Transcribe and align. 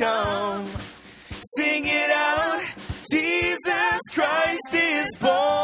come. 0.00 0.66
Sing 1.56 1.84
it 1.84 2.10
out. 2.10 2.62
Jesus 3.12 4.00
Christ 4.14 4.70
is 4.72 5.08
born. 5.20 5.59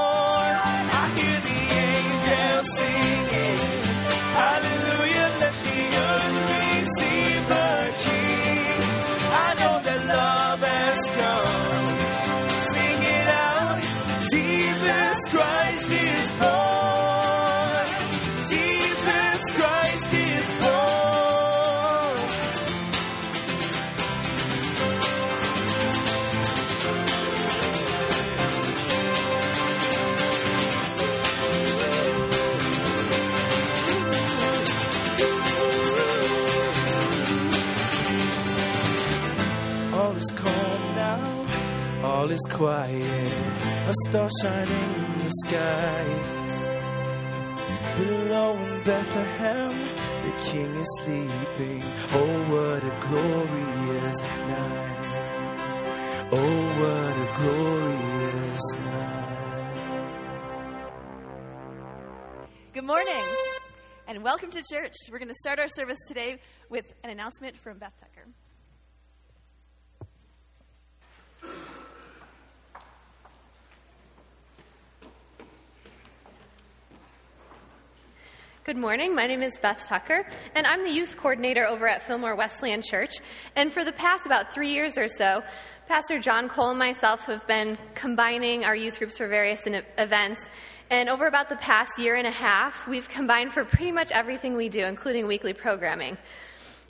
Quiet. 42.57 43.33
A 43.89 43.93
star 44.09 44.31
shining 44.41 44.95
in 45.05 45.19
the 45.19 45.31
sky. 45.45 46.05
Below 47.99 48.57
in 48.57 48.83
Bethlehem, 48.83 49.73
the 50.25 50.33
king 50.47 50.75
is 50.75 50.89
sleeping. 51.03 51.83
Oh, 52.15 52.35
what 52.53 52.83
a 52.83 52.95
glorious 53.09 54.21
night. 54.49 55.07
Oh, 56.33 56.63
what 56.81 57.15
a 57.25 57.29
glorious 57.43 58.67
night. 58.75 59.27
Good 62.73 62.85
morning 62.85 63.25
and 64.09 64.25
welcome 64.25 64.51
to 64.51 64.63
church. 64.73 64.95
We're 65.11 65.19
going 65.19 65.29
to 65.29 65.41
start 65.43 65.59
our 65.59 65.69
service 65.69 65.99
today 66.09 66.39
with 66.71 66.87
an 67.05 67.11
announcement 67.11 67.59
from 67.59 67.77
Beth 67.77 67.93
Tucker. 68.01 68.16
Good 78.67 78.77
morning. 78.77 79.15
My 79.15 79.29
name 79.29 79.45
is 79.45 79.53
Beth 79.63 79.87
Tucker, 79.87 80.27
and 80.57 80.67
I'm 80.67 80.83
the 80.83 80.91
youth 80.91 81.17
coordinator 81.17 81.65
over 81.65 81.87
at 81.87 82.03
Fillmore 82.03 82.35
Wesleyan 82.35 82.83
Church. 82.83 83.13
And 83.55 83.73
for 83.73 83.85
the 83.85 83.93
past 83.93 84.27
about 84.27 84.53
three 84.53 84.73
years 84.73 84.99
or 84.99 85.07
so, 85.07 85.45
Pastor 85.87 86.19
John 86.19 86.49
Cole 86.49 86.71
and 86.71 86.79
myself 86.81 87.27
have 87.27 87.47
been 87.47 87.79
combining 87.95 88.65
our 88.65 88.75
youth 88.75 88.99
groups 88.99 89.19
for 89.19 89.29
various 89.29 89.63
events. 89.99 90.41
And 90.91 91.09
over 91.09 91.29
about 91.29 91.49
the 91.49 91.55
past 91.59 91.93
year 91.97 92.17
and 92.17 92.27
a 92.27 92.33
half, 92.33 92.89
we've 92.89 93.09
combined 93.09 93.53
for 93.53 93.65
pretty 93.65 93.93
much 93.93 94.11
everything 94.11 94.57
we 94.57 94.69
do, 94.69 94.85
including 94.85 95.29
weekly 95.29 95.53
programming. 95.53 96.19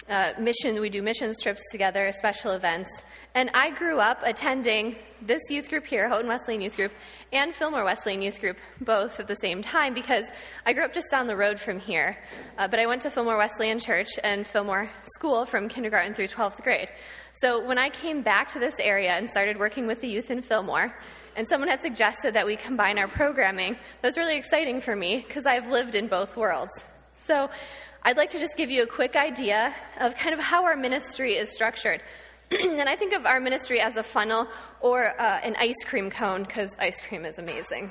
Uh, 0.09 0.33
mission, 0.39 0.81
we 0.81 0.89
do 0.89 1.03
missions 1.03 1.43
trips 1.43 1.61
together, 1.73 2.13
special 2.13 2.53
events. 2.53 2.89
And 3.35 3.51
I 3.55 3.71
grew 3.71 3.99
up 3.99 4.21
attending 4.23 4.95
this 5.21 5.43
youth 5.51 5.69
group 5.69 5.85
here, 5.85 6.09
Houghton 6.09 6.29
Wesleyan 6.29 6.61
Youth 6.61 6.77
Group, 6.77 6.93
and 7.33 7.53
Fillmore 7.53 7.85
Wesleyan 7.85 8.23
Youth 8.23 8.41
Group, 8.41 8.57
both 8.81 9.19
at 9.19 9.27
the 9.27 9.35
same 9.35 9.63
time, 9.63 9.95
because 9.95 10.25
I 10.65 10.75
grew 10.75 10.85
up 10.85 10.93
just 10.93 11.09
down 11.11 11.27
the 11.27 11.37
road 11.37 11.59
from 11.59 11.81
here. 11.81 12.17
Uh, 12.57 12.69
but 12.69 12.79
I 12.79 12.87
went 12.87 13.03
to 13.03 13.11
Fillmore 13.11 13.37
Wesleyan 13.37 13.81
Church 13.81 14.11
and 14.23 14.47
Fillmore 14.47 14.89
School 15.17 15.45
from 15.45 15.69
kindergarten 15.69 16.15
through 16.15 16.29
12th 16.29 16.63
grade. 16.63 16.89
So 17.33 17.67
when 17.67 17.77
I 17.77 17.91
came 17.91 18.23
back 18.23 18.47
to 18.53 18.61
this 18.61 18.75
area 18.79 19.11
and 19.11 19.29
started 19.29 19.59
working 19.59 19.89
with 19.89 20.01
the 20.01 20.09
youth 20.09 20.31
in 20.31 20.41
Fillmore, 20.41 20.95
and 21.35 21.49
someone 21.49 21.69
had 21.69 21.83
suggested 21.83 22.33
that 22.35 22.47
we 22.47 22.55
combine 22.55 22.97
our 22.99 23.09
programming, 23.09 23.73
that 24.03 24.09
was 24.09 24.17
really 24.17 24.37
exciting 24.37 24.81
for 24.81 24.95
me 24.95 25.25
because 25.27 25.47
I've 25.47 25.67
lived 25.67 25.97
in 25.97 26.07
both 26.07 26.37
worlds. 26.37 26.73
So 27.27 27.51
I'd 28.07 28.17
like 28.17 28.31
to 28.31 28.39
just 28.39 28.57
give 28.57 28.71
you 28.71 28.85
a 28.85 28.87
quick 28.87 29.17
idea 29.17 29.75
of 29.99 30.15
kind 30.15 30.33
of 30.33 30.39
how 30.39 30.65
our 30.65 30.77
ministry 30.77 31.33
is 31.33 31.51
structured. 31.51 32.05
and 32.53 32.89
I 32.89 32.95
think 32.95 33.13
of 33.13 33.27
our 33.27 33.41
ministry 33.41 33.81
as 33.81 33.97
a 33.97 34.03
funnel 34.05 34.47
or 34.81 35.21
uh, 35.21 35.41
an 35.43 35.57
ice 35.59 35.83
cream 35.85 36.09
cone 36.09 36.45
because 36.45 36.77
ice 36.79 37.01
cream 37.01 37.25
is 37.25 37.41
amazing. 37.41 37.91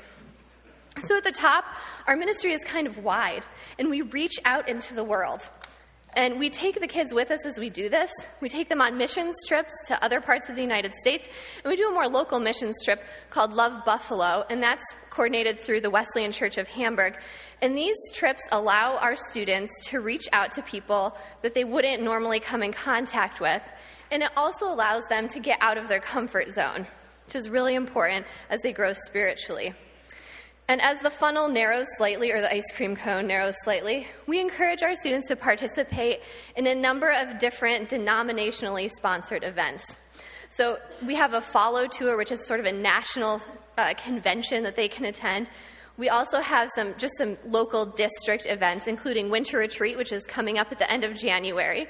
So 1.04 1.18
at 1.18 1.26
the 1.26 1.34
top, 1.34 1.66
our 2.08 2.16
ministry 2.16 2.54
is 2.54 2.64
kind 2.64 2.88
of 2.88 3.00
wide, 3.00 3.44
and 3.78 3.90
we 3.90 4.04
reach 4.04 4.36
out 4.46 4.70
into 4.70 4.94
the 4.94 5.04
world. 5.04 5.50
And 6.16 6.40
we 6.40 6.50
take 6.50 6.80
the 6.80 6.88
kids 6.88 7.14
with 7.14 7.30
us 7.30 7.46
as 7.46 7.60
we 7.60 7.70
do 7.70 7.90
this. 7.90 8.10
We 8.40 8.48
take 8.48 8.70
them 8.70 8.80
on 8.80 8.98
missions 8.98 9.36
trips 9.48 9.74
to 9.88 10.02
other 10.02 10.22
parts 10.22 10.48
of 10.48 10.56
the 10.56 10.62
United 10.62 10.94
States, 11.02 11.28
and 11.62 11.70
we 11.70 11.76
do 11.76 11.90
a 11.90 11.92
more 11.92 12.08
local 12.08 12.40
missions 12.40 12.76
trip 12.86 13.04
called 13.30 13.52
Love 13.52 13.84
Buffalo, 13.84 14.46
and 14.50 14.64
that's 14.64 14.84
coordinated 15.10 15.60
through 15.60 15.82
the 15.82 15.90
Wesleyan 15.90 16.32
Church 16.32 16.58
of 16.58 16.70
Hamburg. 16.70 17.18
And 17.62 17.78
these 17.78 17.98
trips 18.14 18.42
allow 18.54 18.96
our 18.96 19.18
students 19.18 19.74
to 19.88 20.00
reach 20.00 20.24
out 20.32 20.52
to 20.54 20.62
people 20.62 21.18
that 21.42 21.54
they 21.54 21.66
wouldn't 21.66 22.02
normally 22.02 22.40
come 22.40 22.64
in 22.64 22.72
contact 22.72 23.42
with, 23.42 23.62
and 24.10 24.24
it 24.24 24.30
also 24.38 24.72
allows 24.72 25.04
them 25.10 25.28
to 25.28 25.40
get 25.42 25.58
out 25.60 25.78
of 25.78 25.90
their 25.90 26.00
comfort 26.00 26.50
zone, 26.54 26.88
which 27.26 27.36
is 27.36 27.50
really 27.50 27.76
important 27.76 28.26
as 28.50 28.62
they 28.62 28.72
grow 28.72 28.94
spiritually. 29.06 29.74
And 30.68 30.82
as 30.82 30.98
the 31.00 31.12
funnel 31.12 31.48
narrows 31.48 31.86
slightly, 31.98 32.32
or 32.32 32.42
the 32.42 32.52
ice 32.52 32.66
cream 32.76 32.96
cone 32.96 33.28
narrows 33.28 33.56
slightly, 33.64 34.08
we 34.26 34.40
encourage 34.40 34.82
our 34.82 34.96
students 34.96 35.28
to 35.28 35.36
participate 35.36 36.22
in 36.56 36.66
a 36.66 36.74
number 36.74 37.12
of 37.12 37.38
different 37.38 37.90
denominationally 37.90 38.90
sponsored 38.98 39.44
events. 39.44 39.86
So 40.50 40.80
we 41.06 41.14
have 41.16 41.34
a 41.34 41.42
follow 41.42 41.86
tour, 41.86 42.18
which 42.18 42.32
is 42.32 42.46
sort 42.48 42.60
of 42.60 42.66
a 42.66 42.72
national 42.72 43.42
uh, 43.78 43.94
convention 43.94 44.64
that 44.64 44.76
they 44.76 44.88
can 44.88 45.06
attend. 45.06 45.50
We 45.98 46.10
also 46.10 46.40
have 46.40 46.70
some 46.76 46.96
just 46.98 47.14
some 47.18 47.38
local 47.46 47.86
district 47.86 48.48
events, 48.48 48.88
including 48.88 49.30
Winter 49.30 49.60
Retreat, 49.60 49.98
which 49.98 50.12
is 50.12 50.24
coming 50.24 50.58
up 50.58 50.72
at 50.72 50.80
the 50.80 50.92
end 50.92 51.04
of 51.04 51.14
January. 51.14 51.88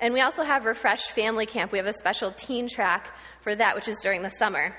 And 0.00 0.12
we 0.12 0.20
also 0.20 0.42
have 0.42 0.64
Refresh 0.64 1.04
Family 1.08 1.46
Camp. 1.46 1.72
We 1.72 1.78
have 1.78 1.86
a 1.86 1.94
special 1.94 2.32
teen 2.32 2.68
track 2.68 3.16
for 3.40 3.54
that, 3.54 3.74
which 3.76 3.88
is 3.88 3.98
during 4.02 4.22
the 4.22 4.30
summer. 4.30 4.76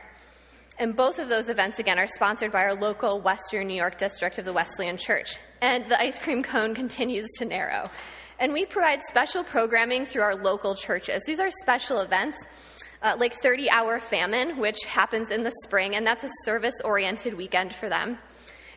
And 0.80 0.96
both 0.96 1.18
of 1.18 1.28
those 1.28 1.50
events, 1.50 1.80
again, 1.80 1.98
are 1.98 2.08
sponsored 2.08 2.52
by 2.52 2.60
our 2.60 2.76
local 2.76 3.20
Western 3.20 3.68
New 3.68 3.76
York 3.76 3.98
district 3.98 4.38
of 4.38 4.46
the 4.46 4.54
Wesleyan 4.54 4.98
Church. 4.98 5.38
And 5.62 5.90
the 5.90 6.00
ice 6.00 6.20
cream 6.20 6.44
cone 6.44 6.76
continues 6.84 7.26
to 7.38 7.46
narrow. 7.46 7.90
And 8.40 8.54
we 8.54 8.66
provide 8.66 9.00
special 9.10 9.44
programming 9.44 10.06
through 10.06 10.22
our 10.22 10.36
local 10.36 10.76
churches. 10.76 11.24
These 11.26 11.40
are 11.40 11.50
special 11.62 12.02
events. 12.02 12.38
Uh, 13.00 13.16
like 13.20 13.40
30 13.44 13.70
Hour 13.70 14.00
Famine, 14.00 14.58
which 14.58 14.84
happens 14.86 15.30
in 15.30 15.44
the 15.44 15.52
spring, 15.64 15.96
and 15.96 16.06
that's 16.06 16.24
a 16.24 16.30
service 16.46 16.74
oriented 16.84 17.36
weekend 17.36 17.76
for 17.76 17.90
them. 17.90 18.18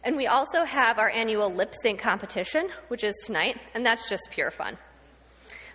And 0.04 0.14
we 0.14 0.26
also 0.26 0.62
have 0.62 0.98
our 0.98 1.08
annual 1.08 1.50
lip 1.50 1.74
sync 1.82 2.00
competition, 2.00 2.68
which 2.88 3.02
is 3.02 3.14
tonight, 3.24 3.58
and 3.74 3.84
that's 3.84 4.10
just 4.10 4.28
pure 4.30 4.50
fun. 4.50 4.76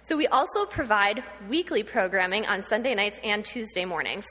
So 0.04 0.16
we 0.16 0.28
also 0.28 0.66
provide 0.66 1.24
weekly 1.50 1.82
programming 1.82 2.46
on 2.46 2.62
Sunday 2.62 2.94
nights 2.94 3.20
and 3.24 3.44
Tuesday 3.44 3.84
mornings. 3.84 4.26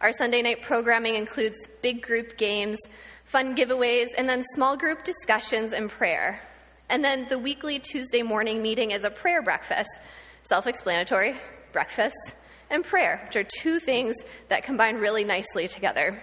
Our 0.00 0.12
Sunday 0.12 0.40
night 0.40 0.62
programming 0.62 1.16
includes 1.16 1.58
big 1.82 2.00
group 2.00 2.38
games, 2.38 2.78
fun 3.26 3.54
giveaways, 3.54 4.06
and 4.16 4.26
then 4.26 4.42
small 4.54 4.74
group 4.74 5.04
discussions 5.04 5.74
and 5.74 5.90
prayer. 5.90 6.40
And 6.88 7.04
then 7.04 7.26
the 7.28 7.38
weekly 7.38 7.78
Tuesday 7.78 8.22
morning 8.22 8.62
meeting 8.62 8.92
is 8.92 9.04
a 9.04 9.10
prayer 9.10 9.42
breakfast. 9.42 9.90
Self 10.44 10.66
explanatory, 10.66 11.34
breakfast, 11.72 12.16
and 12.70 12.82
prayer, 12.82 13.20
which 13.26 13.36
are 13.36 13.46
two 13.60 13.78
things 13.78 14.16
that 14.48 14.62
combine 14.62 14.96
really 14.96 15.22
nicely 15.22 15.68
together. 15.68 16.18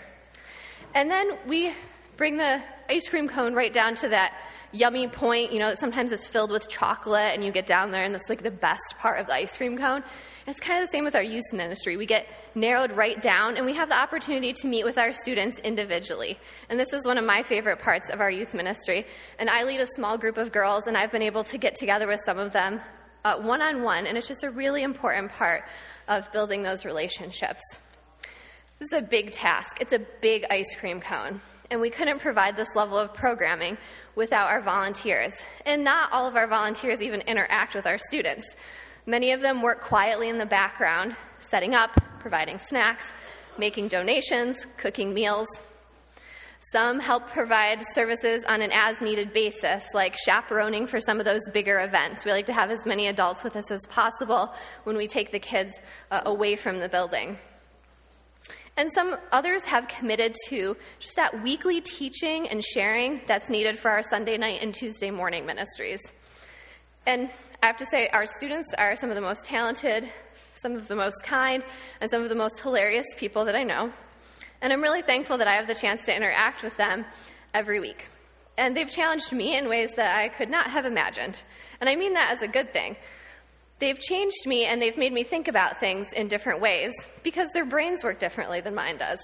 And 0.96 1.12
then 1.12 1.38
we 1.46 1.72
bring 2.18 2.38
the 2.38 2.60
ice 2.90 3.08
cream 3.08 3.28
cone 3.28 3.54
right 3.54 3.72
down 3.72 3.94
to 3.98 4.10
that 4.10 4.34
yummy 4.72 5.08
point. 5.08 5.54
You 5.54 5.60
know, 5.60 5.76
sometimes 5.76 6.12
it's 6.12 6.26
filled 6.26 6.50
with 6.50 6.68
chocolate, 6.68 7.36
and 7.36 7.44
you 7.44 7.52
get 7.52 7.68
down 7.68 7.92
there, 7.92 8.06
and 8.06 8.16
that's 8.16 8.28
like 8.28 8.42
the 8.42 8.50
best 8.50 8.96
part 8.98 9.20
of 9.20 9.28
the 9.28 9.34
ice 9.34 9.56
cream 9.56 9.78
cone. 9.78 10.04
It's 10.48 10.62
kind 10.62 10.82
of 10.82 10.88
the 10.88 10.92
same 10.94 11.04
with 11.04 11.14
our 11.14 11.24
youth 11.24 11.52
ministry. 11.52 11.98
We 11.98 12.06
get 12.06 12.26
narrowed 12.56 12.94
right 12.94 13.22
down, 13.22 13.58
and 13.58 13.66
we 13.66 13.74
have 13.74 13.90
the 13.90 13.98
opportunity 13.98 14.54
to 14.54 14.68
meet 14.70 14.86
with 14.86 14.98
our 14.98 15.12
students 15.12 15.60
individually. 15.60 16.40
And 16.70 16.80
this 16.80 16.94
is 16.94 17.06
one 17.06 17.18
of 17.18 17.26
my 17.26 17.44
favorite 17.44 17.80
parts 17.80 18.10
of 18.10 18.22
our 18.22 18.32
youth 18.32 18.54
ministry. 18.54 19.06
And 19.40 19.50
I 19.50 19.64
lead 19.64 19.82
a 19.82 19.86
small 19.86 20.18
group 20.18 20.38
of 20.38 20.54
girls, 20.54 20.88
and 20.88 20.96
I've 20.96 21.12
been 21.12 21.22
able 21.22 21.44
to 21.44 21.58
get 21.58 21.76
together 21.76 22.08
with 22.08 22.22
some 22.26 22.40
of 22.40 22.54
them 22.54 22.80
one 23.42 23.62
on 23.62 23.84
one, 23.84 24.08
and 24.08 24.18
it's 24.18 24.30
just 24.30 24.46
a 24.46 24.50
really 24.50 24.84
important 24.84 25.30
part 25.34 25.66
of 26.08 26.32
building 26.32 26.64
those 26.64 26.86
relationships. 26.86 27.62
This 28.80 28.88
is 28.94 29.00
a 29.00 29.02
big 29.02 29.32
task. 29.32 29.82
It's 29.82 29.92
a 29.92 30.00
big 30.22 30.46
ice 30.50 30.78
cream 30.80 31.02
cone. 31.02 31.42
And 31.70 31.82
we 31.82 31.90
couldn't 31.90 32.20
provide 32.20 32.56
this 32.56 32.70
level 32.74 32.98
of 32.98 33.14
programming 33.14 33.78
without 34.16 34.48
our 34.48 34.62
volunteers. 34.62 35.34
And 35.66 35.84
not 35.84 36.14
all 36.14 36.26
of 36.26 36.38
our 36.38 36.48
volunteers 36.48 37.02
even 37.02 37.20
interact 37.22 37.76
with 37.76 37.86
our 37.86 37.98
students. 37.98 38.48
Many 39.10 39.32
of 39.32 39.40
them 39.40 39.62
work 39.62 39.82
quietly 39.82 40.28
in 40.28 40.38
the 40.38 40.46
background, 40.46 41.16
setting 41.40 41.74
up, 41.74 41.92
providing 42.20 42.60
snacks, 42.60 43.06
making 43.58 43.88
donations, 43.88 44.58
cooking 44.76 45.14
meals. 45.14 45.48
Some 46.74 47.00
help 47.00 47.30
provide 47.30 47.82
services 47.96 48.44
on 48.50 48.62
an 48.62 48.74
as 48.74 49.00
needed 49.00 49.32
basis, 49.32 49.86
like 49.94 50.14
chaperoning 50.26 50.88
for 50.88 51.00
some 51.00 51.20
of 51.20 51.26
those 51.26 51.40
bigger 51.54 51.80
events. 51.80 52.26
We 52.26 52.32
like 52.32 52.48
to 52.48 52.54
have 52.54 52.70
as 52.70 52.86
many 52.86 53.08
adults 53.08 53.46
with 53.46 53.56
us 53.56 53.72
as 53.72 53.80
possible 53.88 54.54
when 54.84 54.98
we 54.98 55.08
take 55.08 55.32
the 55.32 55.40
kids 55.40 55.72
uh, 56.12 56.24
away 56.26 56.58
from 56.58 56.80
the 56.80 56.90
building. 56.90 57.38
And 58.76 58.92
some 58.94 59.16
others 59.32 59.64
have 59.64 59.88
committed 59.88 60.36
to 60.50 60.76
just 61.00 61.16
that 61.16 61.42
weekly 61.42 61.80
teaching 61.80 62.50
and 62.50 62.62
sharing 62.62 63.22
that's 63.26 63.50
needed 63.50 63.80
for 63.80 63.90
our 63.90 64.04
Sunday 64.04 64.38
night 64.38 64.62
and 64.62 64.74
Tuesday 64.74 65.12
morning 65.12 65.46
ministries. 65.46 66.02
And 67.06 67.30
I 67.62 67.68
have 67.68 67.78
to 67.78 67.86
say, 67.90 68.08
our 68.10 68.26
students 68.26 68.68
are 68.78 68.96
some 68.96 69.10
of 69.10 69.16
the 69.16 69.22
most 69.22 69.46
talented, 69.46 70.10
some 70.54 70.74
of 70.74 70.88
the 70.88 70.96
most 70.96 71.24
kind, 71.24 71.66
and 72.00 72.10
some 72.10 72.22
of 72.22 72.30
the 72.30 72.36
most 72.36 72.60
hilarious 72.60 73.08
people 73.18 73.46
that 73.46 73.56
I 73.56 73.64
know. 73.64 73.92
And 74.62 74.72
I'm 74.72 74.82
really 74.82 75.02
thankful 75.02 75.38
that 75.40 75.48
I 75.48 75.56
have 75.56 75.68
the 75.68 75.76
chance 75.76 76.02
to 76.06 76.16
interact 76.16 76.64
with 76.64 76.78
them 76.78 77.06
every 77.54 77.80
week. 77.80 78.10
And 78.58 78.76
they've 78.76 78.90
challenged 78.90 79.32
me 79.32 79.58
in 79.58 79.70
ways 79.70 79.92
that 79.96 80.18
I 80.20 80.30
could 80.30 80.50
not 80.50 80.68
have 80.68 80.86
imagined. 80.86 81.44
And 81.82 81.90
I 81.90 81.96
mean 81.96 82.14
that 82.14 82.32
as 82.32 82.42
a 82.42 82.48
good 82.48 82.74
thing. 82.74 82.96
They've 83.80 84.00
changed 84.00 84.48
me 84.48 84.66
and 84.66 84.82
they've 84.82 84.98
made 84.98 85.14
me 85.14 85.24
think 85.24 85.48
about 85.48 85.80
things 85.80 86.08
in 86.14 86.28
different 86.28 86.62
ways 86.62 86.92
because 87.24 87.48
their 87.54 87.66
brains 87.66 88.04
work 88.04 88.20
differently 88.20 88.62
than 88.62 88.74
mine 88.74 88.98
does. 88.98 89.20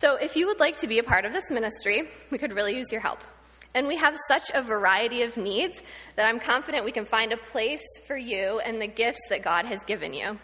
So, 0.00 0.16
if 0.16 0.36
you 0.36 0.46
would 0.46 0.60
like 0.60 0.76
to 0.80 0.86
be 0.86 0.98
a 0.98 1.02
part 1.02 1.24
of 1.24 1.32
this 1.32 1.50
ministry, 1.50 2.02
we 2.30 2.36
could 2.36 2.52
really 2.52 2.76
use 2.76 2.92
your 2.92 3.00
help. 3.00 3.20
And 3.74 3.86
we 3.86 3.96
have 3.96 4.16
such 4.28 4.50
a 4.54 4.62
variety 4.62 5.22
of 5.22 5.36
needs 5.36 5.82
that 6.16 6.26
I'm 6.26 6.40
confident 6.40 6.84
we 6.84 6.92
can 6.92 7.04
find 7.04 7.32
a 7.32 7.36
place 7.36 7.84
for 8.06 8.16
you 8.16 8.60
and 8.60 8.80
the 8.80 8.86
gifts 8.86 9.20
that 9.28 9.42
God 9.42 9.66
has 9.66 9.84
given 9.84 10.14
you. 10.14 10.38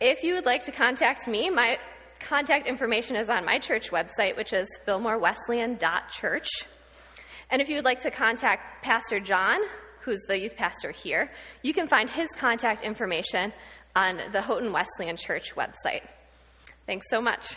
If 0.00 0.22
you 0.22 0.34
would 0.34 0.46
like 0.46 0.64
to 0.64 0.72
contact 0.72 1.26
me, 1.28 1.50
my 1.50 1.78
contact 2.20 2.66
information 2.66 3.16
is 3.16 3.28
on 3.28 3.44
my 3.44 3.58
church 3.58 3.90
website, 3.90 4.36
which 4.36 4.52
is 4.52 4.66
fillmorewesleyan.church. 4.86 6.48
And 7.50 7.62
if 7.62 7.68
you 7.68 7.76
would 7.76 7.84
like 7.84 8.00
to 8.02 8.10
contact 8.10 8.82
Pastor 8.82 9.20
John, 9.20 9.60
who's 10.00 10.20
the 10.28 10.38
youth 10.38 10.56
pastor 10.56 10.90
here, 10.90 11.30
you 11.62 11.72
can 11.72 11.88
find 11.88 12.08
his 12.08 12.28
contact 12.36 12.82
information 12.82 13.52
on 13.94 14.20
the 14.32 14.42
Houghton 14.42 14.72
Wesleyan 14.72 15.16
Church 15.16 15.54
website. 15.54 16.06
Thanks 16.86 17.06
so 17.10 17.20
much. 17.20 17.56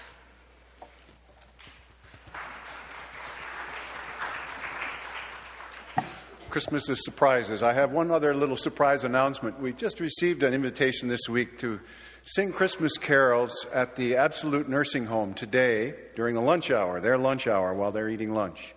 Christmas 6.50 6.90
is 6.90 7.04
surprises. 7.04 7.62
I 7.62 7.74
have 7.74 7.92
one 7.92 8.10
other 8.10 8.34
little 8.34 8.58
surprise 8.58 9.04
announcement. 9.04 9.60
We 9.60 9.72
just 9.72 10.00
received 10.00 10.42
an 10.42 10.56
invitation 10.56 11.08
this 11.08 11.30
week 11.30 11.60
to 11.60 11.80
sing 12.24 12.52
Christmas 12.54 12.98
carols 12.98 13.68
at 13.72 13.96
the 13.96 14.16
Absolut 14.16 14.68
Nursing 14.68 15.06
Home 15.06 15.36
today 15.36 15.94
during 16.16 16.34
the 16.34 16.42
lunch 16.42 16.72
hour, 16.72 17.00
their 17.02 17.20
lunch 17.20 17.46
hour, 17.46 17.76
while 17.76 17.92
they're 17.92 18.10
eating 18.10 18.34
lunch. 18.34 18.74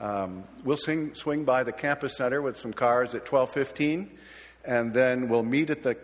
Um, 0.00 0.44
we'll 0.64 0.78
sing, 0.78 1.14
swing 1.14 1.44
by 1.44 1.64
the 1.64 1.72
campus 1.72 2.16
center 2.16 2.40
with 2.40 2.58
some 2.58 2.72
cars 2.72 3.14
at 3.14 3.26
12:15, 3.26 4.08
and 4.64 4.94
then 4.94 5.28
we'll 5.28 5.42
meet 5.42 5.68
at 5.68 5.82
the 5.82 5.98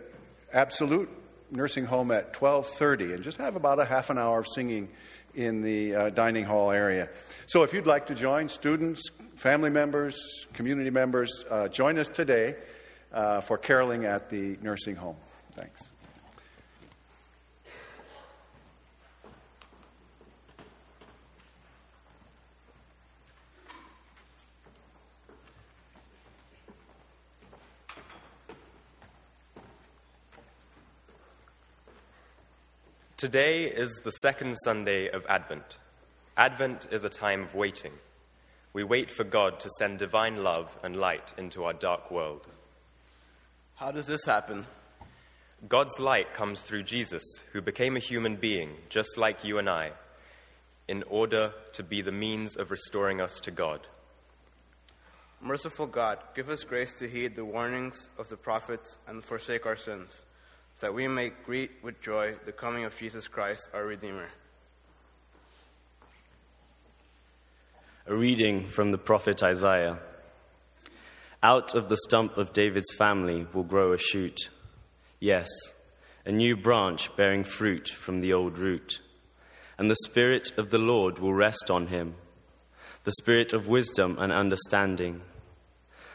Absolut 0.53 1.09
Nursing 1.49 1.85
Home 1.85 2.11
at 2.11 2.33
12:30, 2.33 3.15
and 3.15 3.23
just 3.23 3.37
have 3.37 3.55
about 3.55 3.79
a 3.79 3.85
half 3.85 4.11
an 4.11 4.19
hour 4.19 4.39
of 4.39 4.47
singing 4.47 4.89
in 5.35 5.61
the 5.61 5.95
uh, 5.95 6.09
dining 6.09 6.45
hall 6.45 6.71
area. 6.71 7.09
So, 7.47 7.63
if 7.63 7.73
you'd 7.73 7.87
like 7.87 8.07
to 8.07 8.15
join, 8.15 8.47
students, 8.47 9.09
family 9.35 9.69
members, 9.69 10.47
community 10.53 10.89
members, 10.89 11.45
uh, 11.49 11.67
join 11.67 11.97
us 11.97 12.09
today 12.09 12.55
uh, 13.13 13.41
for 13.41 13.57
caroling 13.57 14.05
at 14.05 14.29
the 14.29 14.57
nursing 14.61 14.95
home. 14.95 15.15
Thanks. 15.55 15.89
Today 33.19 33.65
is 33.65 33.99
the 34.05 34.11
second 34.11 34.55
Sunday 34.63 35.09
of 35.09 35.25
Advent. 35.27 35.75
Advent 36.37 36.87
is 36.89 37.03
a 37.03 37.09
time 37.09 37.43
of 37.43 37.53
waiting. 37.53 37.91
We 38.71 38.85
wait 38.85 39.11
for 39.11 39.25
God 39.25 39.59
to 39.59 39.69
send 39.77 39.99
divine 39.99 40.41
love 40.41 40.77
and 40.83 40.95
light 40.95 41.33
into 41.37 41.65
our 41.65 41.73
dark 41.73 42.11
world. 42.11 42.47
How 43.75 43.91
does 43.91 44.05
this 44.05 44.23
happen? 44.23 44.67
God's 45.67 45.99
light 45.99 46.33
comes 46.33 46.61
through 46.61 46.83
Jesus, 46.83 47.23
who 47.51 47.59
became 47.59 47.97
a 47.97 47.99
human 47.99 48.37
being 48.37 48.77
just 48.87 49.17
like 49.17 49.43
you 49.43 49.57
and 49.57 49.69
I, 49.69 49.91
in 50.87 51.03
order 51.09 51.51
to 51.73 51.83
be 51.83 52.01
the 52.01 52.13
means 52.13 52.55
of 52.55 52.71
restoring 52.71 53.19
us 53.19 53.41
to 53.41 53.51
God. 53.51 53.81
Merciful 55.41 55.87
God, 55.87 56.19
give 56.33 56.47
us 56.47 56.63
grace 56.63 56.93
to 56.93 57.09
heed 57.09 57.35
the 57.35 57.43
warnings 57.43 58.07
of 58.17 58.29
the 58.29 58.37
prophets 58.37 58.95
and 59.09 59.21
forsake 59.25 59.65
our 59.65 59.75
sins 59.75 60.21
so 60.79 60.87
that 60.87 60.93
we 60.93 61.09
may 61.09 61.29
greet 61.45 61.71
with 61.83 61.99
joy 61.99 62.33
the 62.45 62.53
coming 62.53 62.85
of 62.85 62.97
Jesus 62.97 63.27
Christ, 63.27 63.69
our 63.73 63.85
Redeemer. 63.85 64.29
A 68.07 68.15
reading 68.15 68.65
from 68.65 68.91
the 68.91 68.97
prophet 68.97 69.43
Isaiah. 69.43 69.99
Out 71.43 71.75
of 71.75 71.89
the 71.89 71.97
stump 72.05 72.37
of 72.37 72.53
David's 72.53 72.93
family 72.97 73.45
will 73.53 73.65
grow 73.65 73.91
a 73.91 73.97
shoot. 73.97 74.49
Yes, 75.19 75.49
a 76.25 76.31
new 76.31 76.55
branch 76.55 77.13
bearing 77.17 77.43
fruit 77.43 77.89
from 77.89 78.21
the 78.21 78.31
old 78.31 78.57
root. 78.57 79.01
And 79.77 79.91
the 79.91 79.97
Spirit 80.07 80.51
of 80.57 80.69
the 80.69 80.77
Lord 80.77 81.19
will 81.19 81.33
rest 81.33 81.69
on 81.69 81.87
him 81.87 82.15
the 83.03 83.11
Spirit 83.19 83.51
of 83.51 83.67
wisdom 83.67 84.17
and 84.17 84.31
understanding, 84.31 85.23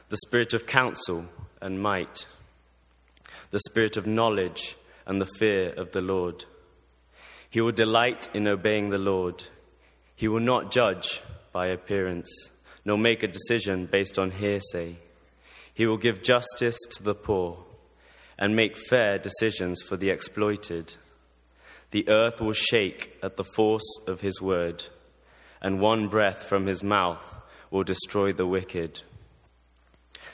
the 0.08 0.18
Spirit 0.26 0.54
of 0.54 0.66
counsel 0.66 1.26
and 1.60 1.82
might 1.82 2.26
the 3.54 3.60
spirit 3.70 3.96
of 3.96 4.04
knowledge 4.04 4.76
and 5.06 5.20
the 5.20 5.30
fear 5.38 5.72
of 5.74 5.92
the 5.92 6.00
Lord. 6.00 6.44
He 7.48 7.60
will 7.60 7.70
delight 7.70 8.28
in 8.34 8.48
obeying 8.48 8.90
the 8.90 8.98
Lord. 8.98 9.44
He 10.16 10.26
will 10.26 10.40
not 10.40 10.72
judge 10.72 11.22
by 11.52 11.68
appearance, 11.68 12.28
nor 12.84 12.98
make 12.98 13.22
a 13.22 13.28
decision 13.28 13.86
based 13.86 14.18
on 14.18 14.32
hearsay. 14.32 14.96
He 15.72 15.86
will 15.86 15.98
give 15.98 16.20
justice 16.20 16.76
to 16.96 17.04
the 17.04 17.14
poor 17.14 17.64
and 18.36 18.56
make 18.56 18.76
fair 18.76 19.18
decisions 19.18 19.82
for 19.82 19.96
the 19.96 20.10
exploited. 20.10 20.96
The 21.92 22.08
earth 22.08 22.40
will 22.40 22.54
shake 22.54 23.16
at 23.22 23.36
the 23.36 23.44
force 23.44 24.00
of 24.08 24.20
his 24.20 24.42
word, 24.42 24.84
and 25.62 25.78
one 25.78 26.08
breath 26.08 26.42
from 26.42 26.66
his 26.66 26.82
mouth 26.82 27.22
will 27.70 27.84
destroy 27.84 28.32
the 28.32 28.48
wicked. 28.48 29.02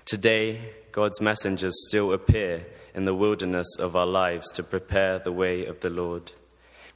Today, 0.07 0.73
God's 0.91 1.21
messengers 1.21 1.75
still 1.87 2.15
appear 2.15 2.65
in 2.95 3.05
the 3.05 3.15
wilderness 3.15 3.69
of 3.79 3.97
our 3.97 4.07
lives 4.07 4.51
to 4.53 4.63
prepare 4.63 5.19
the 5.19 5.33
way 5.33 5.65
of 5.65 5.81
the 5.81 5.91
Lord. 5.91 6.33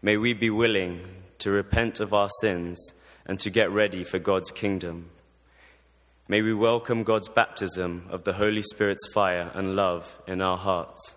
May 0.03 0.17
we 0.17 0.33
be 0.33 0.51
willing 0.51 1.01
to 1.39 1.51
repent 1.51 2.01
of 2.01 2.13
our 2.13 2.29
sins 2.41 2.93
and 3.27 3.39
to 3.41 3.51
get 3.51 3.71
ready 3.71 4.05
for 4.05 4.19
God's 4.19 4.51
kingdom. 4.51 5.11
May 6.29 6.43
we 6.43 6.55
welcome 6.55 7.03
God's 7.05 7.29
baptism 7.29 8.07
of 8.11 8.25
the 8.25 8.33
Holy 8.33 8.63
Spirit's 8.63 9.07
fire 9.13 9.51
and 9.55 9.77
love 9.77 10.19
in 10.27 10.41
our 10.41 10.57
hearts. 10.57 11.17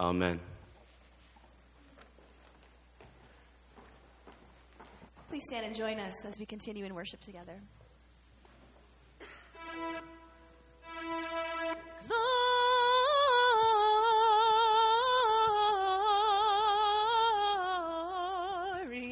Amen. 0.00 0.40
Please 5.28 5.44
stand 5.48 5.66
and 5.66 5.74
join 5.74 5.98
us 5.98 6.24
as 6.26 6.38
we 6.38 6.44
continue 6.44 6.84
in 6.84 6.94
worship 6.94 7.20
together. 7.20 7.54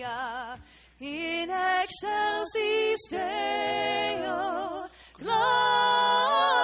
Gloria 0.01 0.59
in 0.99 1.51
excelsis 1.51 3.01
Deo. 3.11 4.89
Gloria 5.19 6.60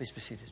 Please 0.00 0.12
be 0.12 0.20
seated. 0.22 0.50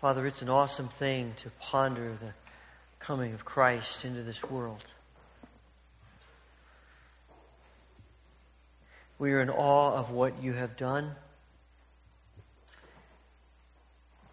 Father, 0.00 0.26
it's 0.26 0.40
an 0.40 0.48
awesome 0.48 0.88
thing 0.88 1.34
to 1.36 1.50
ponder 1.60 2.16
the 2.18 2.32
coming 2.98 3.34
of 3.34 3.44
Christ 3.44 4.06
into 4.06 4.22
this 4.22 4.42
world. 4.42 4.82
We 9.18 9.32
are 9.32 9.42
in 9.42 9.50
awe 9.50 9.98
of 9.98 10.12
what 10.12 10.42
you 10.42 10.54
have 10.54 10.78
done, 10.78 11.14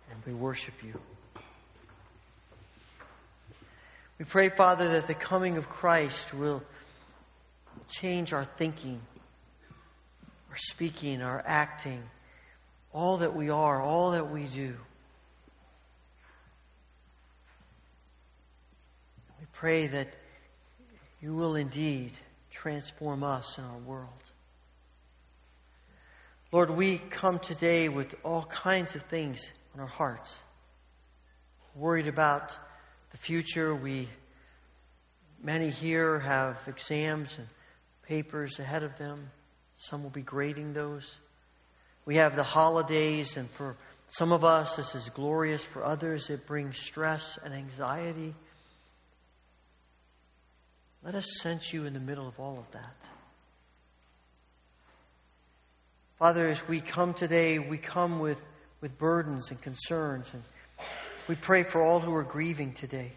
and 0.09 0.23
we 0.25 0.33
worship 0.33 0.75
you. 0.81 0.93
We 4.19 4.25
pray, 4.25 4.49
Father, 4.49 4.89
that 4.91 5.07
the 5.07 5.15
coming 5.15 5.55
of 5.55 5.69
Christ 5.69 6.33
will 6.33 6.61
change 7.87 8.33
our 8.33 8.43
thinking, 8.43 8.99
our 10.49 10.57
speaking, 10.57 11.21
our 11.21 11.41
acting, 11.45 12.03
all 12.91 13.19
that 13.19 13.33
we 13.33 13.49
are, 13.49 13.81
all 13.81 14.11
that 14.11 14.29
we 14.29 14.43
do. 14.43 14.75
We 19.39 19.45
pray 19.53 19.87
that 19.87 20.09
you 21.21 21.33
will 21.33 21.55
indeed 21.55 22.11
transform 22.51 23.23
us 23.23 23.57
and 23.57 23.65
our 23.65 23.77
world. 23.77 24.09
Lord, 26.51 26.71
we 26.71 26.97
come 26.97 27.39
today 27.39 27.87
with 27.87 28.15
all 28.25 28.43
kinds 28.43 28.95
of 28.95 29.03
things 29.03 29.49
on 29.73 29.79
our 29.79 29.87
hearts. 29.87 30.39
Worried 31.73 32.07
about 32.07 32.57
the 33.11 33.17
future. 33.17 33.75
We, 33.75 34.09
many 35.41 35.69
here 35.69 36.19
have 36.19 36.57
exams 36.67 37.37
and 37.37 37.47
papers 38.07 38.59
ahead 38.59 38.83
of 38.83 38.97
them. 38.97 39.31
Some 39.77 40.03
will 40.03 40.09
be 40.09 40.21
grading 40.21 40.73
those. 40.73 41.17
We 42.05 42.15
have 42.15 42.35
the 42.35 42.43
holidays, 42.43 43.37
and 43.37 43.49
for 43.51 43.75
some 44.09 44.31
of 44.31 44.43
us, 44.43 44.73
this 44.73 44.95
is 44.95 45.09
glorious. 45.09 45.63
For 45.63 45.83
others, 45.83 46.29
it 46.29 46.47
brings 46.47 46.77
stress 46.77 47.37
and 47.43 47.53
anxiety. 47.53 48.33
Let 51.03 51.15
us 51.15 51.25
sense 51.39 51.71
you 51.71 51.85
in 51.85 51.93
the 51.93 51.99
middle 51.99 52.27
of 52.27 52.39
all 52.39 52.57
of 52.57 52.71
that. 52.71 52.95
Father, 56.17 56.49
as 56.49 56.67
we 56.67 56.81
come 56.81 57.13
today, 57.13 57.59
we 57.59 57.77
come 57.77 58.19
with, 58.19 58.41
with 58.81 58.97
burdens 58.97 59.51
and 59.51 59.61
concerns, 59.61 60.27
and 60.33 60.43
we 61.29 61.35
pray 61.35 61.61
for 61.61 61.79
all 61.79 61.99
who 61.99 62.15
are 62.15 62.23
grieving 62.23 62.73
today. 62.73 63.11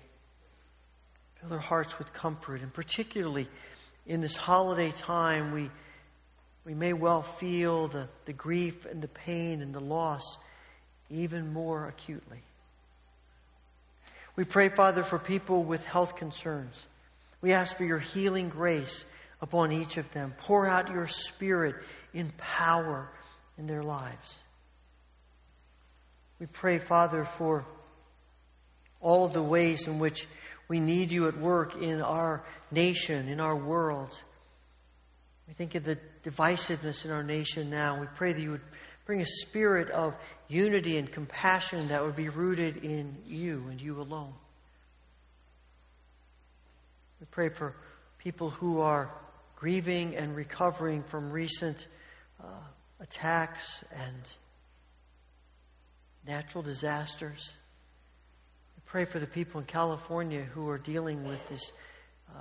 Fill 1.41 1.49
their 1.49 1.59
hearts 1.59 1.99
with 1.99 2.13
comfort, 2.13 2.61
and 2.61 2.71
particularly 2.71 3.49
in 4.07 4.21
this 4.21 4.37
holiday 4.37 4.91
time, 4.91 5.53
we, 5.53 5.71
we 6.67 6.75
may 6.75 6.93
well 6.93 7.23
feel 7.23 7.89
the, 7.89 8.11
the 8.27 8.35
grief 8.35 8.85
and 8.85 9.01
the 9.01 9.09
pain 9.09 9.63
and 9.63 9.75
the 9.75 9.81
loss 9.81 10.37
even 11.09 11.55
more 11.55 11.89
acutely. 11.89 12.43
We 14.37 14.45
pray, 14.45 14.69
Father, 14.69 15.03
for 15.03 15.19
people 15.19 15.65
with 15.65 15.83
health 15.87 16.17
concerns. 16.17 16.87
We 17.41 17.53
ask 17.53 17.79
for 17.79 17.85
your 17.85 17.99
healing 17.99 18.51
grace 18.51 19.07
upon 19.41 19.73
each 19.73 19.97
of 19.97 20.13
them. 20.13 20.35
Pour 20.37 20.67
out 20.67 20.91
your 20.91 21.09
Spirit 21.09 21.77
in 22.13 22.31
power 22.37 23.09
in 23.57 23.67
their 23.67 23.83
lives. 23.83 24.39
We 26.39 26.45
pray, 26.45 26.79
Father, 26.79 27.25
for 27.39 27.65
all 29.03 29.27
of 29.27 29.33
the 29.33 29.43
ways 29.43 29.87
in 29.87 29.99
which 29.99 30.27
we 30.69 30.81
need 30.81 31.13
you 31.13 31.29
at 31.29 31.37
work 31.37 31.83
in 31.83 32.01
our 32.01 32.43
nation, 32.71 33.29
in 33.29 33.41
our 33.41 33.57
world. 33.57 34.19
We 35.47 35.55
think 35.55 35.75
of 35.75 35.85
the 35.85 35.99
divisiveness 36.25 37.05
in 37.05 37.11
our 37.11 37.23
nation 37.23 37.69
now. 37.69 38.01
We 38.01 38.07
pray 38.17 38.33
that 38.33 38.41
you 38.41 38.53
would 38.53 38.63
bring 39.05 39.21
a 39.21 39.27
spirit 39.27 39.91
of 39.91 40.15
unity 40.49 40.97
and 40.97 41.11
compassion 41.11 41.89
that 41.89 42.03
would 42.03 42.17
be 42.17 42.29
rooted 42.29 42.79
in 42.79 43.17
you 43.27 43.67
and 43.69 43.81
you 43.81 44.01
alone. 44.01 44.33
We 47.21 47.27
pray 47.31 47.51
for 47.51 47.75
people 48.19 48.51
who 48.51 48.81
are 48.81 49.11
grieving 49.57 50.17
and 50.17 50.35
recovering 50.35 51.03
from 51.05 51.31
recent 51.31 51.87
uh, 52.43 52.47
attacks 53.01 53.85
and 53.95 54.23
natural 56.27 56.63
disasters. 56.63 57.53
Pray 58.93 59.07
for 59.07 59.19
the 59.19 59.27
people 59.27 59.59
in 59.59 59.67
California 59.67 60.43
who 60.43 60.69
are 60.69 60.77
dealing 60.77 61.25
with 61.25 61.41
these 61.49 61.73
uh, 62.29 62.41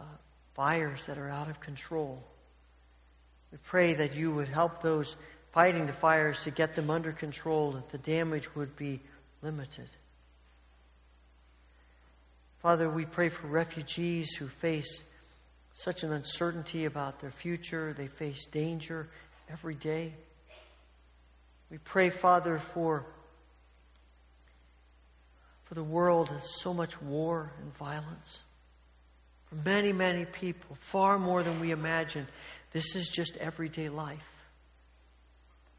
fires 0.53 1.05
that 1.05 1.17
are 1.17 1.29
out 1.29 1.49
of 1.49 1.61
control. 1.61 2.21
We 3.53 3.57
pray 3.63 3.93
that 3.93 4.15
you 4.15 4.33
would 4.33 4.49
help 4.49 4.81
those 4.81 5.15
fighting 5.53 5.87
the 5.87 5.93
fires 5.93 6.43
to 6.43 6.51
get 6.51 6.75
them 6.75 6.89
under 6.89 7.13
control, 7.13 7.71
that 7.71 7.89
the 7.91 7.99
damage 7.99 8.53
would 8.53 8.75
be 8.75 8.99
limited. 9.41 9.89
Father, 12.61 12.89
we 12.89 13.05
pray 13.05 13.29
for 13.29 13.47
refugees 13.47 14.33
who 14.33 14.49
face 14.49 15.03
such 15.73 16.03
an 16.03 16.11
uncertainty 16.11 16.83
about 16.83 17.21
their 17.21 17.31
future. 17.31 17.95
They 17.97 18.07
face 18.07 18.45
danger 18.47 19.07
every 19.49 19.75
day. 19.75 20.15
We 21.69 21.77
pray, 21.77 22.09
Father, 22.09 22.59
for, 22.73 23.05
for 25.71 25.75
the 25.75 25.83
world 25.85 26.27
has 26.27 26.49
so 26.59 26.73
much 26.73 27.01
war 27.01 27.49
and 27.61 27.73
violence. 27.77 28.41
For 29.45 29.55
many, 29.63 29.93
many 29.93 30.25
people, 30.25 30.75
far 30.81 31.17
more 31.17 31.43
than 31.43 31.61
we 31.61 31.71
imagine, 31.71 32.27
this 32.73 32.93
is 32.93 33.07
just 33.07 33.37
everyday 33.37 33.87
life. 33.87 34.19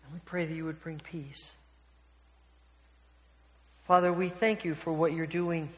And 0.02 0.14
we 0.14 0.20
pray 0.24 0.46
that 0.46 0.55
you 0.55 0.64
would 0.64 0.81
bring 0.81 0.98
peace. 0.98 1.55
Father, 3.87 4.11
we 4.11 4.31
thank 4.31 4.64
you 4.64 4.74
for 4.74 4.94
what 4.94 5.12
you're 5.12 5.26
doing 5.26 5.68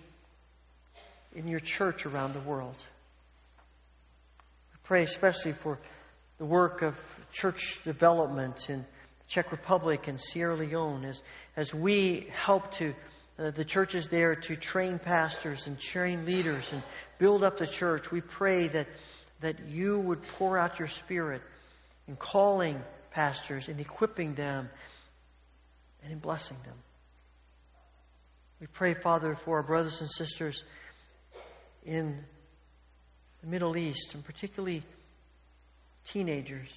in 1.34 1.48
your 1.48 1.58
church 1.58 2.06
around 2.06 2.34
the 2.34 2.40
world. 2.40 2.76
We 4.72 4.78
pray 4.84 5.02
especially 5.02 5.54
for 5.54 5.76
the 6.38 6.44
work 6.44 6.82
of 6.82 6.94
church 7.32 7.82
development 7.82 8.70
in 8.70 8.78
the 8.78 9.24
Czech 9.26 9.50
Republic 9.50 10.06
and 10.06 10.20
Sierra 10.20 10.54
Leone 10.54 11.04
as, 11.04 11.20
as 11.56 11.74
we 11.74 12.28
help 12.32 12.70
to 12.74 12.94
uh, 13.38 13.50
the 13.50 13.64
churches 13.64 14.08
there 14.08 14.36
to 14.36 14.56
train 14.56 14.98
pastors 14.98 15.66
and 15.66 15.78
train 15.78 16.24
leaders 16.24 16.64
and 16.72 16.82
build 17.18 17.42
up 17.42 17.58
the 17.58 17.66
church. 17.66 18.10
We 18.10 18.20
pray 18.20 18.68
that, 18.68 18.86
that 19.40 19.66
you 19.68 19.98
would 19.98 20.22
pour 20.22 20.56
out 20.56 20.78
your 20.78 20.88
spirit 20.88 21.42
in 22.06 22.16
calling 22.16 22.80
pastors 23.10 23.68
and 23.68 23.80
equipping 23.80 24.34
them 24.34 24.68
and 26.02 26.12
in 26.12 26.18
blessing 26.18 26.56
them. 26.64 26.76
We 28.60 28.68
pray, 28.68 28.94
Father, 28.94 29.34
for 29.34 29.56
our 29.56 29.62
brothers 29.62 30.00
and 30.00 30.10
sisters 30.10 30.64
in 31.84 32.24
the 33.42 33.46
Middle 33.48 33.76
East, 33.76 34.14
and 34.14 34.24
particularly 34.24 34.82
teenagers 36.04 36.72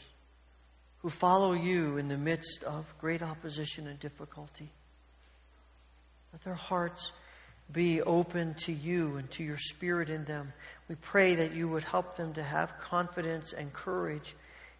who 0.99 1.09
follow 1.09 1.53
you 1.53 1.97
in 1.97 2.07
the 2.07 2.17
midst 2.17 2.63
of 2.63 2.85
great 2.99 3.21
opposition 3.21 3.87
and 3.87 3.99
difficulty. 3.99 4.71
Let 6.37 6.43
their 6.43 6.53
hearts 6.53 7.13
be 7.73 7.99
open 8.03 8.53
to 8.65 8.71
you 8.71 9.15
and 9.15 9.31
to 9.31 9.43
your 9.43 9.57
spirit 9.57 10.07
in 10.11 10.23
them. 10.25 10.53
We 10.87 10.93
pray 10.93 11.33
that 11.33 11.55
you 11.55 11.67
would 11.67 11.83
help 11.83 12.15
them 12.15 12.33
to 12.35 12.43
have 12.43 12.77
confidence 12.79 13.53
and 13.53 13.73
courage 13.73 14.35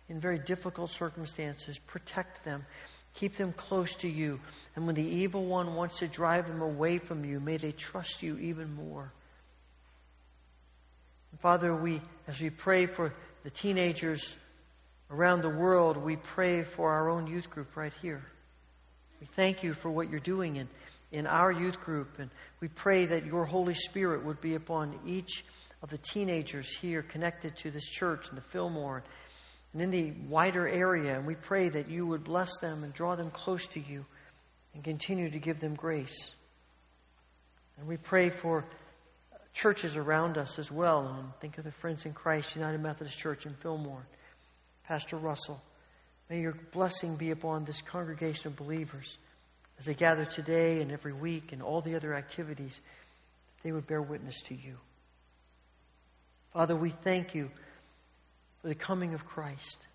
in 0.08 0.20
very 0.20 0.38
difficult 0.38 0.92
circumstances. 0.92 1.80
Protect 1.80 2.46
them. 2.46 2.68
Keep 3.16 3.38
them 3.38 3.54
close 3.54 3.96
to 3.96 4.08
you. 4.08 4.40
And 4.76 4.86
when 4.86 4.94
the 4.94 5.02
evil 5.02 5.46
one 5.46 5.74
wants 5.74 5.98
to 5.98 6.08
drive 6.08 6.48
them 6.48 6.62
away 6.62 7.00
from 7.00 7.26
you, 7.26 7.40
may 7.40 7.58
they 7.58 7.72
trust 7.72 8.22
you 8.22 8.38
even 8.38 8.76
more. 8.76 9.12
And 11.32 11.40
Father, 11.40 11.76
we, 11.76 12.02
as 12.28 12.40
we 12.40 12.52
pray 12.52 12.86
for 12.86 13.16
the 13.44 13.50
teenagers 13.50 14.36
around 15.10 15.42
the 15.42 15.50
world, 15.50 15.98
we 15.98 16.18
pray 16.18 16.62
for 16.62 16.92
our 16.92 17.10
own 17.10 17.26
youth 17.26 17.50
group 17.50 17.76
right 17.76 17.94
here. 18.00 18.24
We 19.20 19.26
thank 19.36 19.64
you 19.64 19.74
for 19.74 19.90
what 19.90 20.12
you're 20.12 20.20
doing 20.20 20.58
in, 20.58 20.68
in 21.12 21.26
our 21.26 21.52
youth 21.52 21.80
group, 21.80 22.20
and 22.20 22.30
we 22.60 22.68
pray 22.68 23.06
that 23.06 23.26
your 23.26 23.46
Holy 23.46 23.74
Spirit 23.74 24.26
would 24.26 24.42
be 24.42 24.56
upon 24.56 25.00
each 25.06 25.46
of 25.82 25.90
the 25.90 25.98
teenagers 25.98 26.68
here 26.78 27.02
connected 27.02 27.56
to 27.58 27.72
this 27.72 27.86
church 27.86 28.30
and 28.30 28.38
the 28.38 28.42
Fillmore 28.50 29.04
and 29.74 29.82
in 29.82 29.92
the 29.92 30.12
wider 30.28 30.68
area. 30.68 31.16
And 31.18 31.26
we 31.26 31.36
pray 31.36 31.70
that 31.70 31.90
you 31.90 32.06
would 32.08 32.24
bless 32.24 32.58
them 32.58 32.84
and 32.84 32.94
draw 32.94 33.16
them 33.16 33.30
close 33.30 33.68
to 33.68 33.80
you 33.80 34.06
and 34.74 34.84
continue 34.84 35.30
to 35.30 35.40
give 35.40 35.60
them 35.60 35.76
grace. 35.76 36.32
And 37.78 37.88
we 37.88 37.98
pray 37.98 38.30
for 38.30 38.66
churches 39.54 39.96
around 39.96 40.38
us 40.38 40.58
as 40.60 40.72
well. 40.72 41.16
And 41.20 41.30
think 41.42 41.58
of 41.58 41.64
the 41.64 41.72
Friends 41.72 42.06
in 42.06 42.14
Christ 42.14 42.56
United 42.56 42.82
Methodist 42.82 43.18
Church 43.18 43.46
in 43.46 43.54
Fillmore. 43.56 44.08
Pastor 44.88 45.18
Russell. 45.18 45.62
May 46.30 46.42
your 46.42 46.58
blessing 46.72 47.16
be 47.16 47.32
upon 47.32 47.66
this 47.66 47.82
congregation 47.82 48.48
of 48.48 48.56
believers 48.56 49.18
as 49.80 49.86
they 49.86 49.94
gather 49.94 50.26
today 50.26 50.82
and 50.82 50.92
every 50.92 51.14
week 51.14 51.52
and 51.52 51.62
all 51.62 51.82
the 51.82 51.96
other 51.96 52.14
activities. 52.14 52.82
They 53.64 53.72
would 53.72 53.88
bear 53.88 54.02
witness 54.02 54.42
to 54.44 54.56
you. 54.56 54.78
Father, 56.54 56.76
we 56.76 56.90
thank 56.90 57.36
you 57.36 57.52
for 58.62 58.68
the 58.68 58.76
coming 58.76 59.14
of 59.14 59.26
Christ 59.26 59.88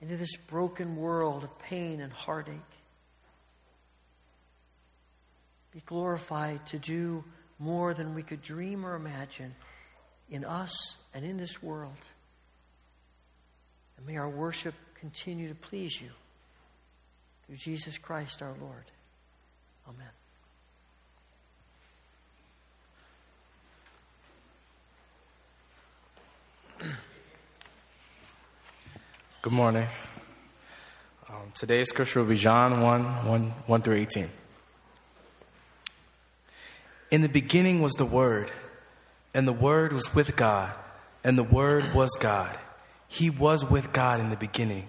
into 0.00 0.16
this 0.16 0.36
broken 0.48 0.96
world 0.96 1.44
of 1.44 1.58
pain 1.58 2.00
and 2.00 2.12
heartache. 2.12 2.54
Be 5.72 5.82
glorified 5.84 6.64
to 6.66 6.78
do 6.78 7.24
more 7.58 7.94
than 7.94 8.14
we 8.14 8.22
could 8.22 8.42
dream 8.42 8.84
or 8.84 8.94
imagine 8.94 9.54
in 10.30 10.44
us 10.44 10.96
and 11.14 11.24
in 11.24 11.36
this 11.36 11.62
world. 11.62 11.92
And 13.96 14.06
may 14.06 14.16
our 14.16 14.28
worship 14.28 14.74
continue 15.00 15.48
to 15.48 15.54
please 15.54 16.00
you. 16.00 16.10
Through 17.46 17.56
Jesus 17.58 17.96
Christ 17.98 18.42
our 18.42 18.54
Lord. 18.60 18.84
Amen. 19.88 20.08
Good 29.42 29.52
morning. 29.52 29.86
Um, 31.28 31.52
today's 31.54 31.88
scripture 31.88 32.18
will 32.20 32.28
be 32.28 32.36
John 32.36 32.80
1 32.80 33.26
1, 33.26 33.50
1 33.66 33.82
through 33.82 33.96
18. 33.96 34.28
In 37.12 37.22
the 37.22 37.28
beginning 37.28 37.80
was 37.80 37.92
the 37.92 38.04
Word, 38.04 38.50
and 39.34 39.46
the 39.46 39.52
Word 39.52 39.92
was 39.92 40.12
with 40.12 40.34
God, 40.34 40.74
and 41.22 41.38
the 41.38 41.44
Word 41.44 41.94
was 41.94 42.10
God. 42.18 42.58
He 43.06 43.30
was 43.30 43.64
with 43.64 43.92
God 43.92 44.18
in 44.18 44.30
the 44.30 44.36
beginning. 44.36 44.88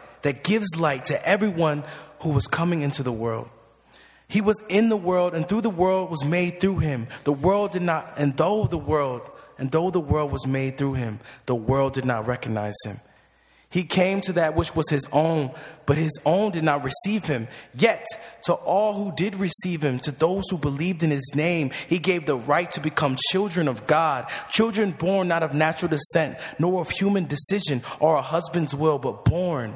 that 0.23 0.43
gives 0.43 0.67
light 0.77 1.05
to 1.05 1.27
everyone 1.27 1.83
who 2.19 2.29
was 2.29 2.47
coming 2.47 2.81
into 2.81 3.03
the 3.03 3.11
world. 3.11 3.49
He 4.27 4.39
was 4.39 4.63
in 4.69 4.87
the 4.87 4.97
world, 4.97 5.33
and 5.33 5.47
through 5.47 5.61
the 5.61 5.69
world 5.69 6.09
was 6.09 6.23
made 6.23 6.61
through 6.61 6.79
him. 6.79 7.07
The 7.25 7.33
world 7.33 7.71
did 7.73 7.81
not, 7.81 8.13
and 8.17 8.37
though 8.37 8.65
the 8.65 8.77
world, 8.77 9.29
and 9.57 9.69
though 9.69 9.91
the 9.91 9.99
world 9.99 10.31
was 10.31 10.47
made 10.47 10.77
through 10.77 10.93
him, 10.93 11.19
the 11.47 11.55
world 11.55 11.93
did 11.93 12.05
not 12.05 12.27
recognize 12.27 12.75
him. 12.85 13.01
He 13.69 13.83
came 13.83 14.19
to 14.21 14.33
that 14.33 14.55
which 14.55 14.75
was 14.75 14.89
his 14.89 15.05
own, 15.11 15.51
but 15.85 15.97
his 15.97 16.17
own 16.25 16.51
did 16.51 16.63
not 16.63 16.83
receive 16.83 17.25
him. 17.25 17.47
Yet, 17.73 18.05
to 18.43 18.53
all 18.53 18.93
who 18.93 19.13
did 19.15 19.35
receive 19.35 19.81
him, 19.81 19.99
to 19.99 20.11
those 20.11 20.43
who 20.49 20.57
believed 20.57 21.03
in 21.03 21.11
his 21.11 21.31
name, 21.35 21.71
he 21.87 21.97
gave 21.97 22.25
the 22.25 22.37
right 22.37 22.69
to 22.71 22.81
become 22.81 23.17
children 23.31 23.69
of 23.69 23.87
God, 23.87 24.29
children 24.49 24.91
born 24.91 25.29
not 25.29 25.43
of 25.43 25.53
natural 25.53 25.89
descent, 25.89 26.37
nor 26.59 26.81
of 26.81 26.89
human 26.89 27.27
decision 27.27 27.81
or 27.99 28.15
a 28.15 28.21
husband's 28.21 28.75
will, 28.75 28.97
but 28.97 29.23
born 29.25 29.75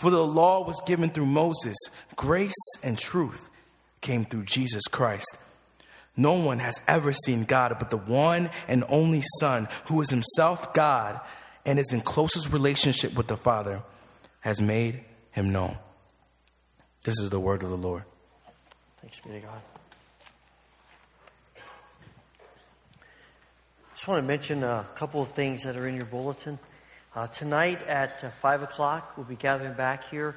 For 0.00 0.10
the 0.10 0.24
law 0.24 0.64
was 0.64 0.80
given 0.86 1.10
through 1.10 1.26
Moses, 1.26 1.76
grace 2.16 2.54
and 2.82 2.96
truth 2.96 3.50
came 4.00 4.24
through 4.24 4.44
Jesus 4.44 4.84
Christ. 4.90 5.36
No 6.16 6.32
one 6.32 6.58
has 6.60 6.80
ever 6.88 7.12
seen 7.12 7.44
God 7.44 7.76
but 7.78 7.90
the 7.90 7.98
one 7.98 8.48
and 8.66 8.82
only 8.88 9.22
Son, 9.40 9.68
who 9.88 10.00
is 10.00 10.08
himself 10.08 10.72
God 10.72 11.20
and 11.66 11.78
is 11.78 11.92
in 11.92 12.00
closest 12.00 12.50
relationship 12.50 13.12
with 13.12 13.26
the 13.26 13.36
Father, 13.36 13.82
has 14.40 14.62
made 14.62 15.04
him 15.32 15.52
known. 15.52 15.76
This 17.04 17.20
is 17.20 17.28
the 17.28 17.38
word 17.38 17.62
of 17.62 17.68
the 17.68 17.76
Lord. 17.76 18.04
Thanks 19.02 19.20
be 19.20 19.32
to 19.32 19.40
God. 19.40 19.60
I 21.58 21.60
Just 23.92 24.08
want 24.08 24.24
to 24.24 24.26
mention 24.26 24.62
a 24.62 24.86
couple 24.94 25.20
of 25.20 25.32
things 25.32 25.62
that 25.64 25.76
are 25.76 25.86
in 25.86 25.94
your 25.94 26.06
bulletin. 26.06 26.58
Uh, 27.12 27.26
tonight 27.26 27.82
at 27.88 28.22
uh, 28.22 28.30
5 28.40 28.62
o'clock, 28.62 29.14
we'll 29.16 29.26
be 29.26 29.34
gathering 29.34 29.72
back 29.72 30.08
here, 30.10 30.36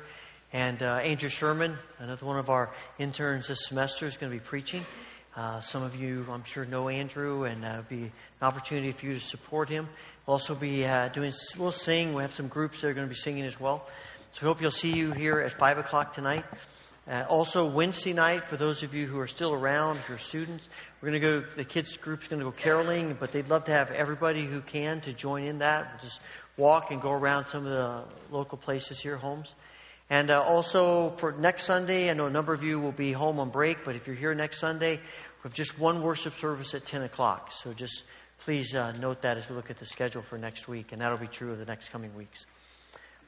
and 0.52 0.82
uh, 0.82 0.96
Andrew 0.96 1.30
Sherman, 1.30 1.78
another 2.00 2.26
one 2.26 2.40
of 2.40 2.50
our 2.50 2.72
interns 2.98 3.48
this 3.48 3.68
semester, 3.68 4.08
is 4.08 4.18
going 4.18 4.32
to 4.32 4.36
be 4.36 4.44
preaching. 4.44 4.84
Uh, 5.36 5.60
some 5.62 5.84
of 5.84 5.96
you, 5.96 6.26
I'm 6.32 6.44
sure, 6.46 6.66
know 6.66 6.90
Andrew, 6.90 7.44
and 7.44 7.64
uh, 7.64 7.68
it'll 7.68 7.84
be 7.84 8.06
an 8.06 8.12
opportunity 8.42 8.92
for 8.92 9.06
you 9.06 9.14
to 9.14 9.20
support 9.20 9.70
him. 9.70 9.88
We'll 10.26 10.34
also 10.34 10.56
be 10.56 10.84
uh, 10.84 11.10
doing, 11.10 11.32
we'll 11.60 11.72
sing. 11.72 12.16
We 12.16 12.24
have 12.24 12.34
some 12.34 12.48
groups 12.48 12.82
that 12.82 12.88
are 12.88 12.94
going 12.96 13.08
to 13.08 13.14
be 13.14 13.20
singing 13.20 13.46
as 13.46 13.60
well. 13.60 13.88
So 14.32 14.40
we 14.42 14.48
hope 14.48 14.60
you'll 14.60 14.72
see 14.72 14.94
you 14.94 15.12
here 15.12 15.42
at 15.42 15.52
5 15.52 15.78
o'clock 15.78 16.16
tonight. 16.16 16.44
Also, 17.30 17.68
Wednesday 17.68 18.14
night, 18.14 18.48
for 18.48 18.58
those 18.58 18.82
of 18.82 18.96
you 18.96 19.06
who 19.06 19.20
are 19.20 19.28
still 19.28 19.54
around, 19.54 19.98
if 19.98 20.10
you're 20.10 20.18
students, 20.18 20.70
we're 21.02 21.10
going 21.10 21.22
to 21.22 21.42
go, 21.42 21.44
the 21.58 21.66
kids 21.66 21.98
group's 21.98 22.30
going 22.30 22.40
to 22.40 22.46
go 22.46 22.52
caroling, 22.52 23.16
but 23.20 23.34
they'd 23.34 23.50
love 23.50 23.66
to 23.66 23.72
have 23.72 23.92
everybody 23.92 24.46
who 24.46 24.62
can 24.62 25.02
to 25.02 25.12
join 25.12 25.44
in 25.44 25.58
that. 25.58 25.86
We'll 25.92 26.10
just 26.10 26.22
walk 26.58 26.92
and 26.92 27.02
go 27.02 27.12
around 27.12 27.46
some 27.46 27.66
of 27.66 27.72
the 27.72 28.04
local 28.32 28.58
places 28.58 29.00
here, 29.00 29.18
homes. 29.18 29.56
And 30.10 30.30
uh, 30.30 30.42
also 30.42 31.12
for 31.18 31.32
next 31.32 31.64
Sunday, 31.64 32.10
I 32.10 32.14
know 32.14 32.28
a 32.28 32.30
number 32.30 32.54
of 32.54 32.64
you 32.64 32.80
will 32.80 32.92
be 32.92 33.12
home 33.12 33.40
on 33.40 33.50
break, 33.50 33.84
but 33.84 33.96
if 33.96 34.06
you're 34.06 34.16
here 34.16 34.36
next 34.36 34.60
Sunday, 34.60 34.98
we 34.98 35.48
have 35.48 35.54
just 35.54 35.80
one 35.80 36.02
worship 36.02 36.36
service 36.36 36.74
at 36.74 36.86
10 36.86 37.04
o'clock. 37.04 37.52
So 37.52 37.74
just 37.74 38.04
please 38.46 38.76
uh, 38.76 38.92
note 38.94 39.22
that 39.22 39.38
as 39.38 39.50
we 39.50 39.56
look 39.56 39.70
at 39.70 39.80
the 39.80 39.86
schedule 39.86 40.22
for 40.22 40.38
next 40.38 40.68
week, 40.68 40.92
and 40.92 41.02
that'll 41.02 41.18
be 41.18 41.28
true 41.28 41.52
of 41.52 41.58
the 41.58 41.66
next 41.66 41.90
coming 41.90 42.14
weeks. 42.16 42.46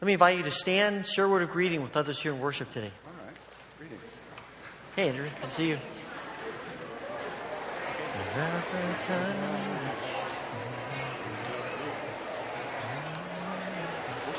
Let 0.02 0.08
me 0.08 0.14
invite 0.14 0.38
you 0.38 0.44
to 0.44 0.52
stand, 0.52 1.08
share 1.08 1.26
a 1.26 1.30
word 1.30 1.42
of 1.42 1.52
greeting 1.52 1.82
with 1.82 1.96
others 1.96 2.20
here 2.20 2.34
in 2.34 2.40
worship 2.40 2.70
today. 2.72 2.92
All 3.06 3.26
right. 3.26 3.36
Greetings. 3.80 4.02
Hey, 4.96 5.10
Andrew, 5.10 5.24
good 5.24 5.42
to 5.42 5.50
see 5.50 5.68
you. 5.70 5.80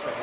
I'll 0.06 0.14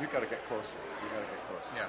you 0.00 0.06
got 0.06 0.20
to 0.20 0.26
get 0.26 0.42
closer. 0.48 0.78
You 1.02 1.08
got 1.10 1.20
to 1.20 1.26
get 1.30 1.46
closer. 1.46 1.76
Yeah. 1.76 1.88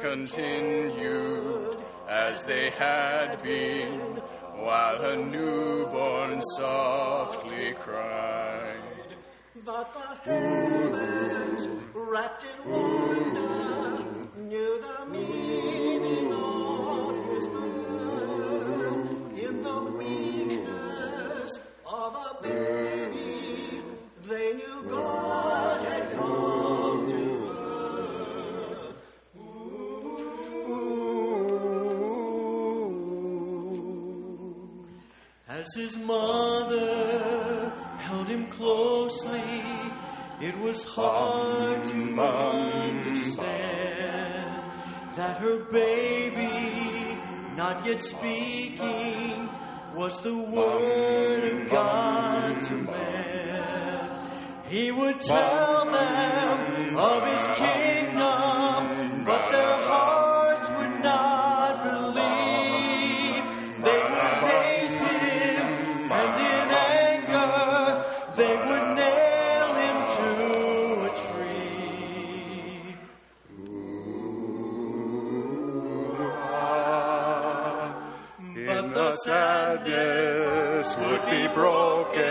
Continued 0.00 1.76
as 2.08 2.42
they 2.44 2.70
had 2.70 3.42
been, 3.42 4.20
while 4.56 4.96
a 5.04 5.16
newborn 5.16 6.40
softly 6.56 7.74
cried. 7.78 9.16
But 9.64 9.92
the 9.92 10.30
heavens, 10.30 11.68
wrapped 11.94 12.44
in 12.44 12.70
wonder, 12.70 14.04
knew 14.38 14.80
the 14.80 15.06
meaning 15.06 16.32
of 16.32 17.16
his 17.34 17.46
birth. 17.48 19.38
In 19.38 19.60
the 19.60 19.80
weakness 19.98 21.58
of 21.86 22.14
a 22.14 22.42
baby, 22.42 22.61
As 35.62 35.74
his 35.74 35.96
mother 35.96 37.72
held 37.98 38.26
him 38.26 38.48
closely, 38.48 39.62
it 40.40 40.58
was 40.58 40.82
hard 40.82 41.84
to 41.84 42.20
understand 42.20 43.54
that 45.14 45.38
her 45.38 45.58
baby, 45.70 47.16
not 47.54 47.86
yet 47.86 48.02
speaking, 48.02 49.48
was 49.94 50.18
the 50.22 50.36
word 50.36 51.44
of 51.44 51.70
God 51.70 52.60
to 52.62 52.74
man. 52.74 54.64
He 54.68 54.90
would 54.90 55.20
tell 55.20 55.84
them 55.84 56.96
of 56.96 57.22
his 57.28 57.46
kingdom, 57.56 58.01
sadness 79.84 80.96
would 80.96 81.24
be 81.30 81.48
broken 81.54 82.22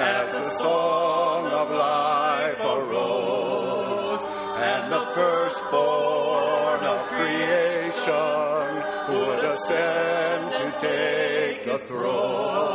as 0.00 0.32
the 0.32 0.50
song 0.58 1.46
of 1.46 1.70
life 1.70 2.60
arose, 2.60 4.26
and 4.56 4.92
the 4.92 5.06
firstborn 5.14 6.80
of 6.80 7.06
creation 7.08 8.08
would 9.10 9.44
ascend 9.44 10.52
to 10.52 10.80
take 10.80 11.64
the 11.64 11.78
throne. 11.86 12.67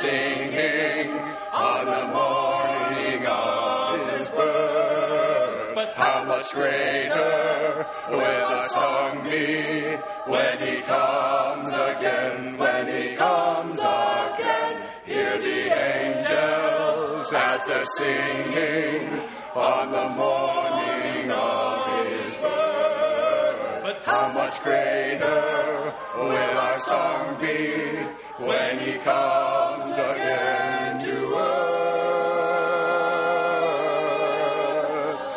Singing 0.00 1.10
on 1.52 1.86
the 1.86 2.04
morning 2.12 3.26
of 3.26 4.10
his 4.10 4.28
birth. 4.28 5.74
But 5.74 5.92
how 5.94 6.24
much 6.24 6.52
greater 6.52 7.86
will 8.10 8.20
our 8.20 8.68
song 8.68 9.24
be 9.24 9.96
when 10.26 10.58
he 10.58 10.82
comes 10.82 11.72
again, 11.72 12.58
when 12.58 12.86
he 12.88 13.16
comes 13.16 13.78
again. 13.78 14.82
Hear 15.06 15.38
the 15.38 15.60
angels 15.90 17.32
as 17.32 17.64
they're 17.66 17.86
singing 17.96 19.20
on 19.54 19.92
the 19.92 20.08
morning 20.10 21.30
of 21.30 22.06
his 22.08 22.36
birth. 22.36 23.82
But 23.82 24.02
how 24.04 24.32
much 24.32 24.62
greater 24.62 25.85
will 26.16 26.58
our 26.58 26.78
song 26.78 27.40
be 27.40 28.06
when 28.44 28.78
he 28.78 28.92
comes 28.98 29.96
again 29.98 30.98
to 31.00 31.34
earth? 31.34 31.76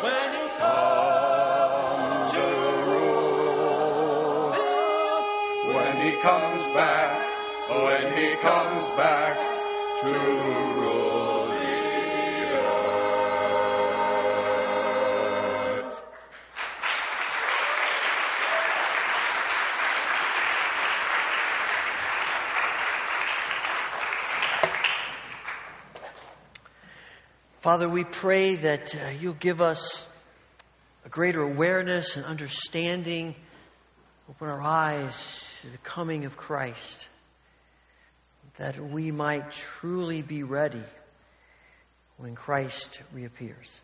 When 0.02 0.30
he 0.38 0.46
comes 0.58 2.32
to 2.32 2.46
rule. 2.90 4.52
When 5.74 5.94
he 6.04 6.12
comes 6.20 6.64
back, 6.74 7.10
when 7.68 8.04
he 8.16 8.28
comes 8.36 8.88
back 8.96 9.36
to 10.02 10.12
rule 10.12 11.39
Father, 27.60 27.90
we 27.90 28.04
pray 28.04 28.54
that 28.54 28.94
uh, 28.94 29.10
you'll 29.10 29.34
give 29.34 29.60
us 29.60 30.06
a 31.04 31.10
greater 31.10 31.42
awareness 31.42 32.16
and 32.16 32.24
understanding, 32.24 33.34
open 34.30 34.48
our 34.48 34.62
eyes 34.62 35.44
to 35.60 35.68
the 35.68 35.76
coming 35.78 36.24
of 36.24 36.38
Christ, 36.38 37.06
that 38.56 38.80
we 38.80 39.10
might 39.10 39.52
truly 39.52 40.22
be 40.22 40.42
ready 40.42 40.82
when 42.16 42.34
Christ 42.34 43.02
reappears. 43.12 43.82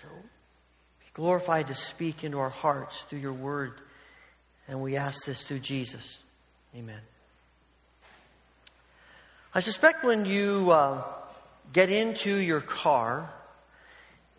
So 0.00 0.08
be 0.08 1.06
glorified 1.14 1.66
to 1.66 1.74
speak 1.74 2.22
into 2.22 2.38
our 2.38 2.50
hearts 2.50 3.02
through 3.08 3.18
your 3.18 3.32
word, 3.32 3.80
and 4.68 4.80
we 4.80 4.94
ask 4.94 5.26
this 5.26 5.42
through 5.42 5.58
Jesus. 5.58 6.18
Amen. 6.76 7.00
I 9.52 9.58
suspect 9.58 10.04
when 10.04 10.24
you 10.24 10.70
uh, 10.70 11.02
get 11.72 11.90
into 11.90 12.34
your 12.36 12.60
car 12.60 13.32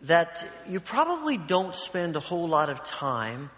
that 0.02 0.46
you 0.68 0.80
probably 0.80 1.38
don't 1.38 1.74
spend 1.74 2.16
a 2.16 2.20
whole 2.20 2.48
lot 2.48 2.68
of 2.68 2.84
time 2.84 3.50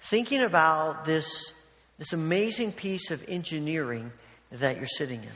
thinking 0.00 0.42
about 0.42 1.04
this, 1.04 1.52
this 1.98 2.12
amazing 2.12 2.72
piece 2.72 3.10
of 3.10 3.22
engineering 3.28 4.12
that 4.52 4.76
you're 4.76 4.86
sitting 4.86 5.22
in. 5.22 5.30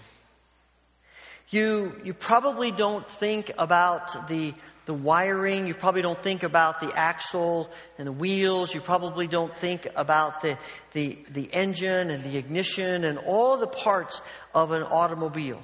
You, 1.51 2.01
you 2.05 2.14
probably 2.14 2.70
don't 2.70 3.07
think 3.07 3.51
about 3.59 4.28
the, 4.28 4.55
the 4.87 4.95
wiring. 4.95 5.66
You 5.66 5.74
probably 5.74 6.01
don't 6.01 6.22
think 6.22 6.45
about 6.45 6.80
the 6.80 6.97
axle 6.97 7.68
and 7.99 8.07
the 8.07 8.12
wheels. 8.12 8.72
You 8.72 8.80
probably 8.80 9.26
don't 9.26 9.55
think 9.57 9.87
about 9.95 10.41
the, 10.41 10.57
the, 10.93 11.18
the 11.30 11.53
engine 11.53 12.11
and 12.11 12.24
the 12.24 12.39
ignition 12.39 13.05
and 13.05 13.18
all 13.18 13.59
the 13.59 13.66
parts 13.66 14.22
of 14.55 14.70
an 14.70 14.83
automobile. 14.83 15.62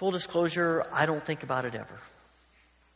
Full 0.00 0.12
disclosure, 0.12 0.86
I 0.94 1.04
don't 1.04 1.22
think 1.22 1.42
about 1.42 1.66
it 1.66 1.74
ever. 1.74 2.00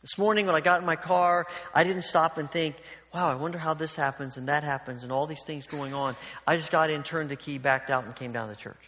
This 0.01 0.17
morning 0.17 0.47
when 0.47 0.55
I 0.55 0.59
got 0.59 0.79
in 0.79 0.87
my 0.87 0.95
car, 0.95 1.45
I 1.71 1.83
didn't 1.83 2.01
stop 2.01 2.39
and 2.39 2.49
think, 2.49 2.77
wow, 3.13 3.29
I 3.29 3.35
wonder 3.35 3.59
how 3.59 3.75
this 3.75 3.95
happens 3.95 4.37
and 4.37 4.49
that 4.49 4.63
happens 4.63 5.03
and 5.03 5.11
all 5.11 5.27
these 5.27 5.43
things 5.43 5.67
going 5.67 5.93
on. 5.93 6.15
I 6.47 6.57
just 6.57 6.71
got 6.71 6.89
in, 6.89 7.03
turned 7.03 7.29
the 7.29 7.35
key, 7.35 7.59
backed 7.59 7.91
out, 7.91 8.05
and 8.05 8.15
came 8.15 8.31
down 8.31 8.49
to 8.49 8.55
church. 8.55 8.81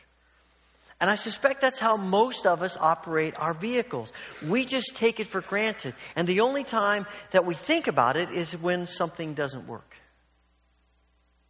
And 0.99 1.11
I 1.11 1.15
suspect 1.15 1.61
that's 1.61 1.78
how 1.78 1.95
most 1.95 2.47
of 2.47 2.63
us 2.63 2.76
operate 2.76 3.36
our 3.38 3.53
vehicles. 3.53 4.11
We 4.43 4.65
just 4.65 4.95
take 4.95 5.20
it 5.20 5.28
for 5.28 5.41
granted. 5.41 5.93
And 6.15 6.28
the 6.28 6.39
only 6.39 6.63
time 6.63 7.05
that 7.30 7.45
we 7.45 7.53
think 7.53 7.86
about 7.86 8.18
it 8.18 8.32
is 8.32 8.53
when 8.53 8.88
something 8.88 9.36
doesn't 9.36 9.68
work. 9.68 9.93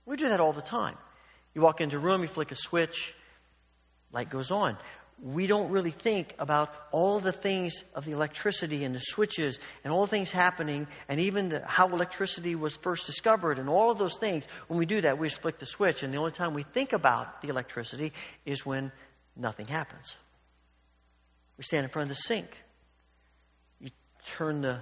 We 0.05 0.17
do 0.17 0.27
that 0.27 0.41
all 0.41 0.51
the 0.51 0.61
time. 0.61 0.97
You 1.55 1.61
walk 1.61 1.79
into 1.79 1.95
a 1.95 1.99
room, 1.99 2.23
you 2.23 2.27
flick 2.27 2.51
a 2.51 2.55
switch, 2.55 3.15
light 4.11 4.29
goes 4.29 4.51
on. 4.51 4.77
We 5.19 5.47
don't 5.47 5.71
really 5.71 5.91
think 5.91 6.35
about 6.37 6.71
all 6.91 7.19
the 7.19 7.31
things 7.31 7.83
of 7.95 8.05
the 8.05 8.11
electricity 8.11 8.83
and 8.83 8.93
the 8.93 8.99
switches 8.99 9.59
and 9.83 9.91
all 9.91 10.01
the 10.01 10.11
things 10.11 10.29
happening 10.29 10.87
and 11.09 11.19
even 11.19 11.49
the, 11.49 11.65
how 11.65 11.87
electricity 11.87 12.53
was 12.53 12.77
first 12.77 13.07
discovered 13.07 13.57
and 13.57 13.67
all 13.67 13.89
of 13.89 13.97
those 13.97 14.17
things. 14.17 14.45
When 14.67 14.77
we 14.77 14.85
do 14.85 15.01
that, 15.01 15.17
we 15.17 15.27
just 15.27 15.41
flick 15.41 15.57
the 15.57 15.65
switch. 15.65 16.03
And 16.03 16.13
the 16.13 16.17
only 16.17 16.31
time 16.31 16.53
we 16.53 16.63
think 16.63 16.93
about 16.93 17.41
the 17.41 17.47
electricity 17.47 18.13
is 18.45 18.63
when 18.63 18.91
nothing 19.35 19.65
happens. 19.65 20.15
We 21.57 21.63
stand 21.63 21.83
in 21.83 21.89
front 21.89 22.11
of 22.11 22.15
the 22.15 22.21
sink. 22.21 22.49
You 23.79 23.89
turn 24.23 24.61
the 24.61 24.81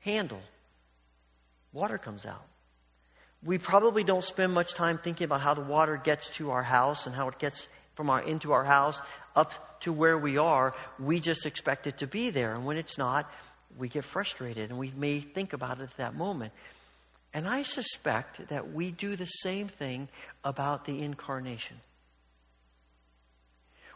handle, 0.00 0.42
water 1.72 1.98
comes 1.98 2.26
out. 2.26 2.44
We 3.42 3.56
probably 3.56 4.04
don't 4.04 4.24
spend 4.24 4.52
much 4.52 4.74
time 4.74 4.98
thinking 4.98 5.24
about 5.24 5.40
how 5.40 5.54
the 5.54 5.62
water 5.62 5.96
gets 5.96 6.28
to 6.36 6.50
our 6.50 6.62
house 6.62 7.06
and 7.06 7.14
how 7.14 7.28
it 7.28 7.38
gets 7.38 7.66
from 8.00 8.08
our 8.08 8.22
into 8.22 8.52
our 8.52 8.64
house 8.64 8.98
up 9.36 9.78
to 9.80 9.92
where 9.92 10.16
we 10.16 10.38
are. 10.38 10.74
We 10.98 11.20
just 11.20 11.44
expect 11.44 11.86
it 11.86 11.98
to 11.98 12.06
be 12.06 12.30
there, 12.30 12.54
and 12.54 12.64
when 12.64 12.78
it's 12.78 12.96
not, 12.96 13.30
we 13.76 13.90
get 13.90 14.06
frustrated 14.06 14.70
and 14.70 14.78
we 14.78 14.90
may 14.96 15.20
think 15.20 15.52
about 15.52 15.80
it 15.80 15.82
at 15.82 15.96
that 15.98 16.14
moment. 16.14 16.54
And 17.34 17.46
I 17.46 17.62
suspect 17.62 18.48
that 18.48 18.72
we 18.72 18.90
do 18.90 19.16
the 19.16 19.26
same 19.26 19.68
thing 19.68 20.08
about 20.42 20.86
the 20.86 21.02
incarnation. 21.02 21.76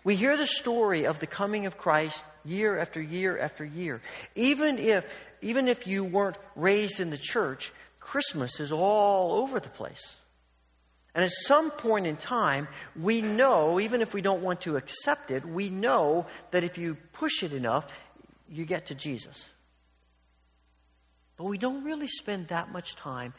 We 0.04 0.16
hear 0.16 0.36
the 0.36 0.46
story 0.46 1.06
of 1.06 1.18
the 1.18 1.26
coming 1.26 1.64
of 1.64 1.78
Christ 1.78 2.22
year 2.44 2.76
after 2.76 3.00
year 3.00 3.38
after 3.38 3.64
year. 3.64 4.02
Even 4.34 4.76
if, 4.76 5.06
even 5.40 5.66
if 5.66 5.86
you 5.86 6.04
weren't 6.04 6.36
raised 6.56 7.00
in 7.00 7.08
the 7.08 7.16
church, 7.16 7.72
Christmas 8.00 8.60
is 8.60 8.70
all 8.70 9.32
over 9.32 9.60
the 9.60 9.70
place. 9.70 10.16
And 11.14 11.24
at 11.24 11.30
some 11.30 11.70
point 11.70 12.06
in 12.06 12.16
time, 12.16 12.66
we 13.00 13.22
know, 13.22 13.78
even 13.78 14.02
if 14.02 14.12
we 14.14 14.20
don't 14.20 14.42
want 14.42 14.62
to 14.62 14.76
accept 14.76 15.30
it, 15.30 15.44
we 15.44 15.70
know 15.70 16.26
that 16.50 16.64
if 16.64 16.76
you 16.76 16.96
push 17.12 17.42
it 17.42 17.52
enough, 17.52 17.86
you 18.48 18.64
get 18.64 18.86
to 18.86 18.94
Jesus. 18.94 19.48
But 21.36 21.44
we 21.44 21.58
don't 21.58 21.84
really 21.84 22.08
spend 22.08 22.48
that 22.48 22.72
much 22.72 22.96
time 22.96 23.32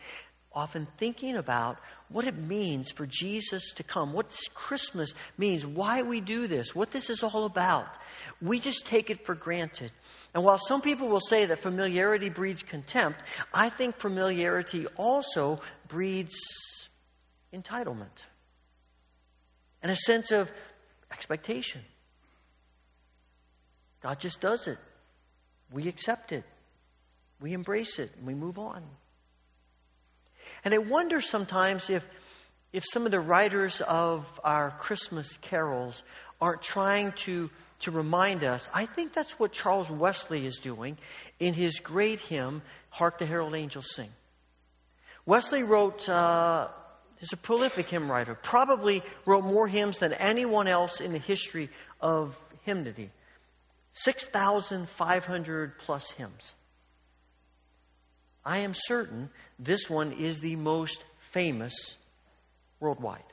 often 0.54 0.88
thinking 0.98 1.36
about 1.36 1.78
what 2.08 2.26
it 2.26 2.38
means 2.38 2.92
for 2.92 3.06
Jesus 3.06 3.74
to 3.74 3.84
come, 3.84 4.14
what 4.14 4.34
Christmas 4.54 5.14
means, 5.38 5.66
why 5.66 6.02
we 6.02 6.22
do 6.22 6.48
this, 6.48 6.74
what 6.74 6.92
this 6.92 7.10
is 7.10 7.24
all 7.24 7.44
about. 7.44 7.88
We 8.42 8.62
just 8.62 8.86
take 8.86 9.10
it 9.10 9.26
for 9.26 9.36
granted. 9.36 9.92
And 10.34 10.44
while 10.46 10.60
some 10.60 10.82
people 10.82 11.10
will 11.10 11.20
say 11.20 11.46
that 11.46 11.62
familiarity 11.62 12.30
breeds 12.30 12.64
contempt, 12.64 13.22
I 13.54 13.68
think 13.68 13.98
familiarity 13.98 14.88
also 14.96 15.60
breeds 15.90 16.36
entitlement 17.56 18.24
and 19.82 19.92
a 19.92 19.96
sense 19.96 20.32
of 20.32 20.50
expectation. 21.12 21.82
God 24.02 24.20
just 24.20 24.42
does 24.42 24.68
it. 24.68 24.78
We 25.72 25.88
accept 25.88 26.32
it. 26.32 26.44
We 27.42 27.54
embrace 27.54 28.00
it 28.00 28.12
and 28.18 28.28
we 28.28 28.34
move 28.34 28.60
on. 28.60 28.84
And 30.64 30.74
I 30.74 30.80
wonder 30.80 31.22
sometimes 31.22 31.90
if, 31.90 32.06
if 32.72 32.84
some 32.92 33.06
of 33.06 33.12
the 33.12 33.20
writers 33.20 33.82
of 33.82 34.26
our 34.44 34.72
Christmas 34.72 35.38
carols 35.42 36.04
aren't 36.40 36.62
trying 36.62 37.12
to, 37.14 37.50
to 37.82 37.92
remind 37.92 38.44
us. 38.44 38.70
I 38.74 38.86
think 38.86 39.14
that's 39.14 39.40
what 39.40 39.52
Charles 39.52 39.90
Wesley 39.90 40.46
is 40.46 40.58
doing 40.58 40.98
in 41.40 41.54
his 41.54 41.80
great 41.80 42.20
hymn, 42.20 42.62
Hark 42.90 43.18
the 43.18 43.26
Herald 43.26 43.56
Angels 43.56 43.88
Sing. 43.94 44.10
Wesley 45.26 45.64
wrote, 45.64 46.08
uh, 46.08 46.68
he's 47.20 47.34
a 47.34 47.38
prolific 47.38 47.88
hymn 47.88 48.10
writer, 48.10 48.36
probably 48.36 49.04
wrote 49.26 49.44
more 49.44 49.68
hymns 49.68 50.00
than 50.00 50.14
anyone 50.14 50.68
else 50.68 51.02
in 51.02 51.14
the 51.14 51.20
history 51.20 51.70
of 52.02 52.36
hymnody. 52.64 53.12
6,500 53.94 55.78
plus 55.80 56.12
hymns. 56.12 56.54
I 58.44 58.60
am 58.60 58.74
certain 58.76 59.30
this 59.58 59.90
one 59.90 60.12
is 60.12 60.40
the 60.40 60.56
most 60.56 61.04
famous 61.32 61.96
worldwide. 62.80 63.24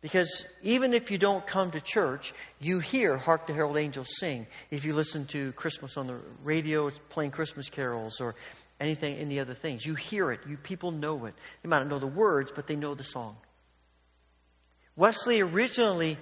Because 0.00 0.46
even 0.62 0.94
if 0.94 1.10
you 1.10 1.18
don't 1.18 1.46
come 1.46 1.72
to 1.72 1.80
church, 1.80 2.32
you 2.58 2.80
hear 2.80 3.18
Hark 3.18 3.46
the 3.46 3.52
Herald 3.52 3.76
Angels 3.76 4.08
Sing. 4.18 4.46
If 4.70 4.86
you 4.86 4.94
listen 4.94 5.26
to 5.26 5.52
Christmas 5.52 5.98
on 5.98 6.06
the 6.06 6.18
radio, 6.42 6.86
it's 6.86 6.98
playing 7.10 7.32
Christmas 7.32 7.68
carols 7.68 8.18
or 8.18 8.34
anything, 8.80 9.16
any 9.16 9.38
other 9.38 9.54
things. 9.54 9.84
You 9.84 9.94
hear 9.94 10.32
it. 10.32 10.40
You 10.48 10.56
people 10.56 10.90
know 10.90 11.26
it. 11.26 11.34
They 11.62 11.68
might 11.68 11.78
not 11.78 11.88
know 11.88 11.98
the 11.98 12.06
words, 12.06 12.50
but 12.54 12.66
they 12.66 12.76
know 12.76 12.94
the 12.94 13.04
song. 13.04 13.36
Wesley 14.96 15.40
originally 15.40 16.18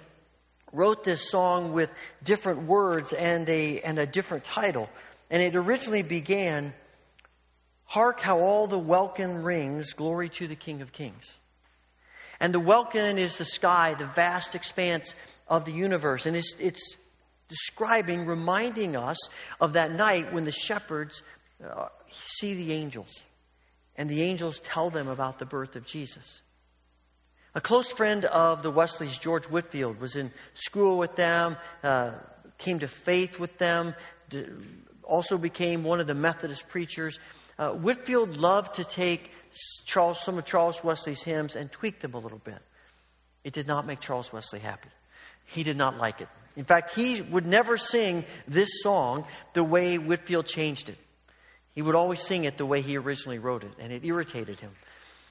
wrote 0.73 1.05
this 1.05 1.31
song 1.31 1.73
with 1.73 1.91
different 2.23 2.65
words 2.65 3.13
and 3.13 3.49
a, 3.49 3.81
and 3.81 3.99
a 3.99 4.07
different 4.07 4.45
title. 4.45 4.91
And 5.31 5.43
it 5.43 5.57
originally 5.57 6.03
began 6.03 6.75
Hark 7.89 8.21
how 8.21 8.41
all 8.41 8.67
the 8.67 8.79
welkin 8.79 9.43
rings, 9.43 9.95
glory 9.95 10.29
to 10.29 10.47
the 10.47 10.55
King 10.55 10.83
of 10.83 10.93
Kings. 10.93 11.25
And 12.39 12.53
the 12.53 12.61
welkin 12.61 13.17
is 13.17 13.39
the 13.39 13.47
sky, 13.47 13.95
the 13.99 14.07
vast 14.07 14.55
expanse 14.55 15.15
of 15.49 15.65
the 15.65 15.73
universe. 15.73 16.27
And 16.27 16.37
it's, 16.37 16.55
it's 16.61 16.97
describing, 17.49 18.27
reminding 18.27 18.95
us 18.95 19.17
of 19.59 19.73
that 19.73 19.91
night 19.91 20.35
when 20.35 20.45
the 20.45 20.53
shepherds 20.53 21.23
uh, 21.67 21.89
see 22.13 22.55
the 22.55 22.73
angels. 22.73 23.25
And 23.97 24.09
the 24.09 24.23
angels 24.23 24.61
tell 24.61 24.91
them 24.91 25.09
about 25.09 25.39
the 25.39 25.47
birth 25.47 25.77
of 25.77 25.85
Jesus. 25.85 26.43
A 27.55 27.61
close 27.61 27.91
friend 27.91 28.25
of 28.27 28.63
the 28.63 28.71
Wesleys, 28.71 29.19
George 29.19 29.47
Whitefield, 29.47 30.01
was 30.01 30.15
in 30.15 30.31
school 30.55 30.99
with 30.99 31.17
them, 31.17 31.57
uh, 31.83 32.13
came 32.59 32.79
to 32.81 32.89
faith 32.89 33.39
with 33.39 33.59
them, 33.59 33.95
also 35.03 35.39
became 35.39 35.83
one 35.83 35.99
of 35.99 36.07
the 36.07 36.15
Methodist 36.15 36.69
preachers. 36.69 37.19
Uh, 37.59 37.73
Whitefield 37.73 38.37
loved 38.37 38.75
to 38.77 38.85
take 38.85 39.33
Charles, 39.87 40.21
some 40.21 40.39
of 40.39 40.45
Charles 40.45 40.85
Wesley's 40.85 41.23
hymns 41.23 41.57
and 41.57 41.73
tweak 41.73 42.01
them 42.01 42.15
a 42.15 42.19
little 42.19 42.39
bit. 42.39 42.59
It 43.43 43.53
did 43.53 43.67
not 43.67 43.87
make 43.87 44.01
Charles 44.01 44.33
Wesley 44.33 44.61
happy. 44.61 44.91
He 45.47 45.63
did 45.63 45.77
not 45.77 45.97
like 45.97 46.21
it. 46.21 46.29
In 46.57 46.65
fact, 46.65 46.95
he 46.95 47.23
would 47.23 47.47
never 47.47 47.79
sing 47.79 48.25
this 48.47 48.83
song 48.83 49.25
the 49.55 49.65
way 49.65 49.97
Whitefield 49.97 50.47
changed 50.47 50.89
it. 50.89 50.99
He 51.79 51.83
would 51.83 51.95
always 51.95 52.21
sing 52.21 52.43
it 52.43 52.59
the 52.59 52.67
way 52.67 52.81
he 52.81 52.99
originally 52.99 53.39
wrote 53.39 53.63
it, 53.63 53.71
and 53.79 53.93
it 53.93 54.05
irritated 54.05 54.59
him. 54.59 54.73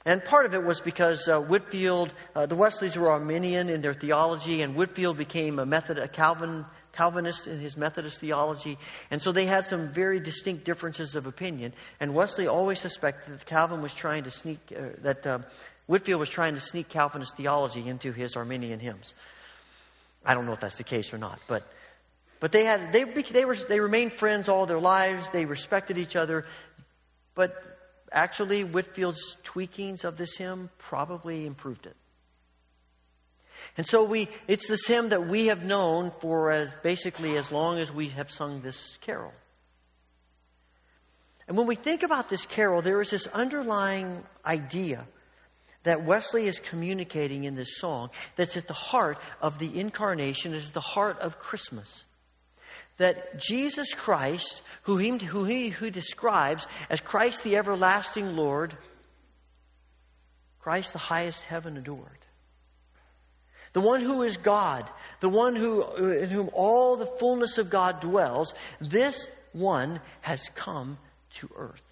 And 0.06 0.24
part 0.24 0.46
of 0.46 0.54
it 0.54 0.64
was 0.64 0.80
because 0.80 1.28
uh, 1.28 1.42
Whitefield, 1.42 2.14
uh, 2.34 2.46
the 2.46 2.56
Wesleys 2.56 2.96
were 2.96 3.12
Arminian 3.12 3.68
in 3.68 3.82
their 3.82 3.94
theology, 3.94 4.62
and 4.62 4.74
Whitefield 4.74 5.18
became 5.18 5.60
a 5.60 5.66
Method, 5.66 5.98
a 5.98 6.08
Calvin 6.08 6.66
Calvinist 6.94 7.48
in 7.48 7.60
his 7.60 7.76
Methodist 7.76 8.22
theology, 8.22 8.78
and 9.12 9.22
so 9.22 9.34
they 9.34 9.46
had 9.46 9.68
some 9.68 9.90
very 9.90 10.22
distinct 10.22 10.64
differences 10.64 11.16
of 11.16 11.28
opinion. 11.28 11.74
And 12.00 12.16
Wesley 12.16 12.48
always 12.48 12.80
suspected 12.80 13.34
that 13.34 13.46
Calvin 13.46 13.82
was 13.82 13.94
trying 13.94 14.24
to 14.24 14.32
sneak, 14.32 14.60
uh, 14.72 14.96
that 15.00 15.28
uh, 15.28 15.40
Whitefield 15.88 16.22
was 16.22 16.30
trying 16.30 16.56
to 16.56 16.62
sneak 16.62 16.88
Calvinist 16.88 17.36
theology 17.36 17.86
into 17.86 18.14
his 18.14 18.38
Arminian 18.38 18.80
hymns. 18.80 19.14
I 20.26 20.34
don't 20.34 20.46
know 20.46 20.54
if 20.54 20.62
that's 20.62 20.78
the 20.78 20.86
case 20.86 21.12
or 21.12 21.18
not, 21.18 21.42
but 21.50 21.70
but 22.40 22.52
they 22.52 22.66
had 22.66 22.94
they 22.94 23.04
they 23.04 23.46
were 23.46 23.56
they 23.56 23.80
remained 23.80 24.14
friends 24.14 24.50
all 24.50 24.66
their 24.66 24.80
lives. 24.80 25.30
They 25.30 25.46
respected 25.46 25.98
each 25.98 26.16
other, 26.16 26.46
but 27.36 27.56
actually 28.12 28.64
Whitefield's 28.64 29.38
tweakings 29.44 30.04
of 30.04 30.18
this 30.18 30.38
hymn 30.38 30.70
probably 30.78 31.46
improved 31.46 31.86
it. 31.86 31.96
And 33.78 33.86
so 33.86 34.04
we, 34.04 34.28
it's 34.48 34.68
this 34.68 34.86
hymn 34.88 35.10
that 35.10 35.28
we 35.28 35.48
have 35.48 35.64
known 35.64 36.12
for 36.20 36.52
as 36.52 36.70
basically 36.84 37.38
as 37.38 37.52
long 37.52 37.80
as 37.80 37.92
we 37.92 38.10
have 38.10 38.32
sung 38.32 38.62
this 38.62 38.98
carol. 39.02 39.34
And 41.48 41.58
when 41.58 41.68
we 41.68 41.76
think 41.76 42.04
about 42.04 42.30
this 42.30 42.46
carol, 42.46 42.82
there 42.82 43.02
is 43.02 43.12
this 43.12 43.28
underlying 43.28 44.24
idea 44.46 45.08
that 45.84 46.04
Wesley 46.04 46.48
is 46.48 46.60
communicating 46.60 47.46
in 47.46 47.56
this 47.56 47.78
song 47.78 48.10
that's 48.36 48.58
at 48.58 48.68
the 48.68 48.74
heart 48.74 49.18
of 49.42 49.58
the 49.60 49.80
incarnation, 49.80 50.54
is 50.54 50.72
the 50.72 50.82
heart 50.82 51.20
of 51.20 51.40
Christmas. 51.40 52.04
That 52.98 53.40
Jesus 53.40 53.94
Christ, 53.94 54.62
who 54.84 54.98
he, 54.98 55.10
who 55.18 55.44
he 55.44 55.70
who 55.70 55.90
describes 55.90 56.68
as 56.90 57.02
Christ 57.02 57.44
the 57.44 57.58
everlasting 57.58 58.36
Lord, 58.36 58.76
Christ 60.60 60.94
the 60.94 61.00
highest 61.00 61.44
heaven 61.44 61.78
adored, 61.78 62.26
the 63.74 63.82
one 63.82 64.02
who 64.02 64.24
is 64.24 64.38
God, 64.38 64.90
the 65.20 65.30
one 65.30 65.56
who, 65.56 65.84
in 66.12 66.30
whom 66.30 66.50
all 66.54 66.96
the 66.96 67.06
fullness 67.06 67.58
of 67.58 67.70
God 67.70 68.00
dwells, 68.00 68.54
this 68.82 69.28
one 69.54 70.00
has 70.22 70.50
come 70.56 70.98
to 71.36 71.50
earth 71.56 71.84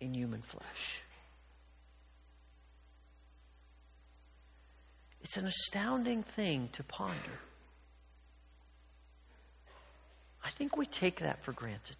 in 0.00 0.14
human 0.14 0.42
flesh. 0.42 1.00
It's 5.22 5.36
an 5.36 5.46
astounding 5.46 6.22
thing 6.22 6.68
to 6.72 6.82
ponder. 6.82 7.38
I 10.44 10.50
think 10.50 10.76
we 10.76 10.86
take 10.86 11.20
that 11.20 11.44
for 11.44 11.52
granted. 11.52 11.96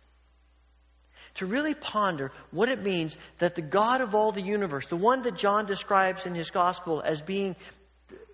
To 1.34 1.47
really 1.47 1.74
ponder 1.74 2.32
what 2.51 2.68
it 2.68 2.82
means 2.82 3.16
that 3.38 3.55
the 3.55 3.62
God 3.62 4.01
of 4.01 4.14
all 4.14 4.32
the 4.32 4.43
universe, 4.43 4.86
the 4.88 4.97
one 4.97 5.22
that 5.22 5.36
John 5.36 5.66
describes 5.66 6.26
in 6.26 6.34
his 6.34 6.51
gospel 6.51 7.01
as 7.05 7.22
being 7.22 7.55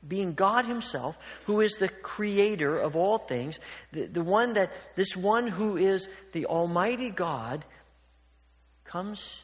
being 0.07 0.35
God 0.35 0.67
Himself, 0.67 1.19
who 1.45 1.61
is 1.61 1.77
the 1.77 1.89
creator 1.89 2.79
of 2.79 2.97
all 2.97 3.19
things, 3.19 3.59
the, 3.93 4.07
the 4.07 4.23
one 4.23 4.55
that, 4.55 4.71
this 4.95 5.17
one 5.17 5.49
who 5.49 5.77
is 5.77 6.09
the 6.33 6.47
Almighty 6.47 7.11
God, 7.11 7.65
comes 8.85 9.41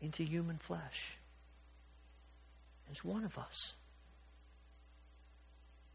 into 0.00 0.22
human 0.22 0.58
flesh 0.58 1.18
as 2.92 3.04
one 3.04 3.24
of 3.24 3.36
us. 3.38 3.74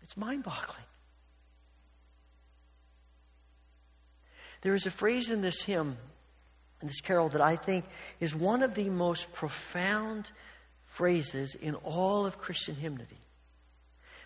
It's 0.02 0.18
mind 0.18 0.44
boggling. 0.44 0.89
There 4.62 4.76
is 4.76 4.86
a 4.86 4.92
phrase 4.92 5.30
in 5.30 5.42
this 5.42 5.62
hymn, 5.62 5.98
in 6.82 6.88
this 6.88 7.02
carol, 7.02 7.30
that 7.30 7.42
I 7.42 7.56
think 7.56 7.86
is 8.20 8.36
one 8.36 8.62
of 8.62 8.74
the 8.74 8.90
most 8.90 9.32
profound 9.34 10.32
phrases 10.86 11.56
in 11.56 11.76
all 11.76 12.26
of 12.26 12.38
Christian 12.38 12.76
hymnody. 12.76 13.22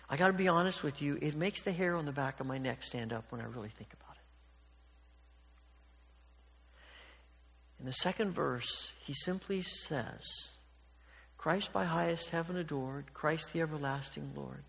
I 0.08 0.16
got 0.16 0.28
to 0.28 0.32
be 0.32 0.48
honest 0.48 0.82
with 0.82 1.00
you, 1.00 1.18
it 1.20 1.34
makes 1.34 1.62
the 1.62 1.72
hair 1.72 1.94
on 1.96 2.04
the 2.04 2.12
back 2.12 2.40
of 2.40 2.46
my 2.46 2.58
neck 2.58 2.82
stand 2.82 3.12
up 3.12 3.24
when 3.30 3.40
I 3.40 3.44
really 3.44 3.70
think 3.70 3.92
about 3.92 4.16
it. 4.16 4.22
In 7.80 7.86
the 7.86 7.92
second 7.92 8.32
verse, 8.32 8.92
he 9.04 9.14
simply 9.14 9.62
says, 9.62 10.22
Christ 11.38 11.72
by 11.72 11.84
highest 11.84 12.30
heaven 12.30 12.56
adored, 12.56 13.12
Christ 13.12 13.52
the 13.52 13.60
everlasting 13.60 14.32
Lord. 14.34 14.64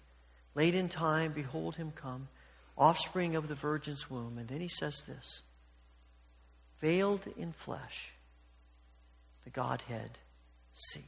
Late 0.55 0.75
in 0.75 0.89
time, 0.89 1.31
behold 1.31 1.75
him 1.75 1.91
come, 1.91 2.27
offspring 2.77 3.35
of 3.35 3.47
the 3.47 3.55
virgin's 3.55 4.09
womb. 4.09 4.37
And 4.37 4.47
then 4.47 4.61
he 4.61 4.67
says 4.67 5.03
this 5.07 5.41
Veiled 6.81 7.21
in 7.37 7.53
flesh, 7.53 8.11
the 9.43 9.49
Godhead 9.49 10.17
see. 10.73 11.05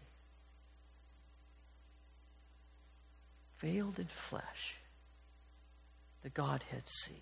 veiled 3.60 4.00
in 4.00 4.08
flesh, 4.30 4.76
the 6.24 6.30
Godhead 6.30 6.84
see. 6.86 7.22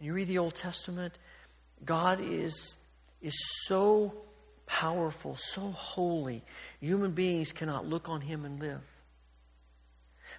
You 0.00 0.14
read 0.14 0.28
the 0.28 0.38
Old 0.38 0.54
Testament, 0.54 1.14
God 1.84 2.20
is, 2.22 2.76
is 3.20 3.34
so 3.66 4.14
powerful, 4.66 5.36
so 5.36 5.72
holy, 5.72 6.42
human 6.80 7.12
beings 7.12 7.52
cannot 7.52 7.86
look 7.86 8.08
on 8.08 8.20
him 8.20 8.44
and 8.44 8.58
live. 8.60 8.80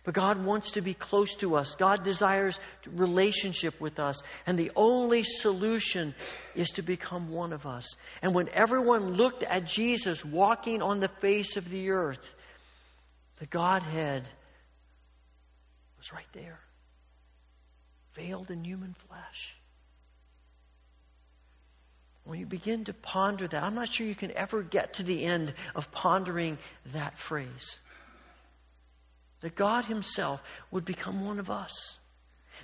But 0.03 0.15
God 0.15 0.43
wants 0.43 0.71
to 0.71 0.81
be 0.81 0.95
close 0.95 1.35
to 1.35 1.55
us. 1.55 1.75
God 1.75 2.03
desires 2.03 2.59
relationship 2.87 3.79
with 3.79 3.99
us. 3.99 4.21
And 4.47 4.57
the 4.57 4.71
only 4.75 5.23
solution 5.23 6.15
is 6.55 6.69
to 6.71 6.81
become 6.81 7.29
one 7.29 7.53
of 7.53 7.67
us. 7.67 7.87
And 8.23 8.33
when 8.33 8.49
everyone 8.49 9.13
looked 9.13 9.43
at 9.43 9.65
Jesus 9.65 10.25
walking 10.25 10.81
on 10.81 10.99
the 10.99 11.11
face 11.19 11.55
of 11.55 11.69
the 11.69 11.91
earth, 11.91 12.33
the 13.37 13.45
Godhead 13.45 14.23
was 15.99 16.11
right 16.11 16.25
there, 16.33 16.59
veiled 18.15 18.49
in 18.49 18.63
human 18.63 18.95
flesh. 19.07 19.55
When 22.23 22.39
you 22.39 22.47
begin 22.47 22.85
to 22.85 22.93
ponder 22.93 23.47
that, 23.47 23.63
I'm 23.63 23.75
not 23.75 23.89
sure 23.89 24.07
you 24.07 24.15
can 24.15 24.31
ever 24.31 24.63
get 24.63 24.95
to 24.95 25.03
the 25.03 25.25
end 25.25 25.53
of 25.75 25.91
pondering 25.91 26.57
that 26.93 27.19
phrase. 27.19 27.77
That 29.41 29.55
God 29.55 29.85
Himself 29.85 30.41
would 30.69 30.85
become 30.85 31.25
one 31.25 31.39
of 31.39 31.49
us. 31.49 31.97